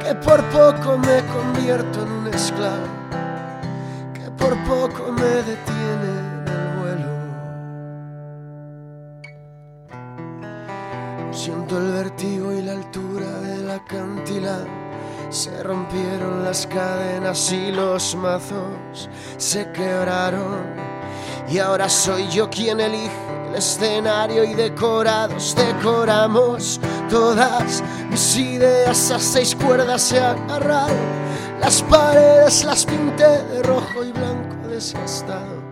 [0.00, 2.93] que por poco me convierto en un esclavo,
[4.38, 6.10] poco me detiene
[6.46, 7.12] el vuelo.
[11.32, 14.66] Siento el vertigo y la altura del acantilado.
[15.30, 20.74] Se rompieron las cadenas y los mazos se quebraron.
[21.48, 23.10] Y ahora soy yo quien elige
[23.48, 26.80] el escenario y decorados decoramos
[27.10, 31.23] todas mis ideas a seis cuerdas se agarraron.
[31.64, 35.62] Las paredes las pinté de rojo y blanco desgastado,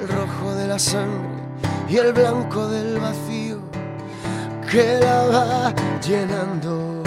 [0.00, 1.42] el rojo de la sangre
[1.88, 3.58] y el blanco del vacío
[4.70, 7.02] que la va llenando,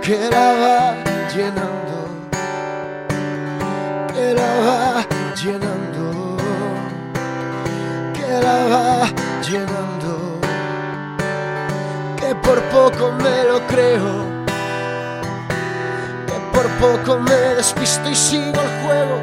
[0.00, 0.94] que la va
[1.34, 1.98] llenando,
[4.14, 5.06] que la va
[5.42, 6.36] llenando,
[8.14, 9.08] que la va
[9.42, 10.38] llenando,
[12.16, 14.29] que por poco me lo creo,
[16.60, 19.16] por poco me despisto y sigo el juego,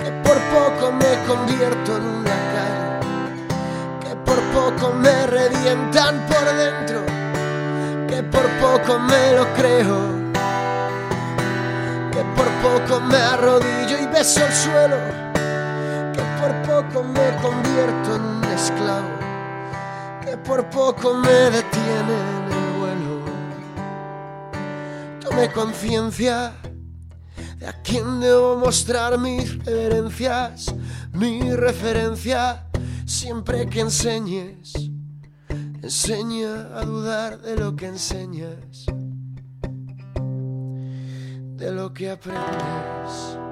[0.00, 3.00] que por poco me convierto en un lacayo
[4.00, 7.02] que por poco me revientan por dentro,
[8.06, 9.98] que por poco me lo creo,
[12.12, 14.96] que por poco me arrodillo y beso el suelo,
[16.12, 19.08] que por poco me convierto en un esclavo,
[20.24, 22.59] que por poco me detienen.
[25.48, 26.52] Conciencia
[27.58, 30.74] de a quién debo mostrar mis reverencias,
[31.12, 32.66] mi referencia.
[33.06, 34.72] Siempre que enseñes,
[35.82, 38.84] enseña a dudar de lo que enseñas,
[41.56, 43.49] de lo que aprendes.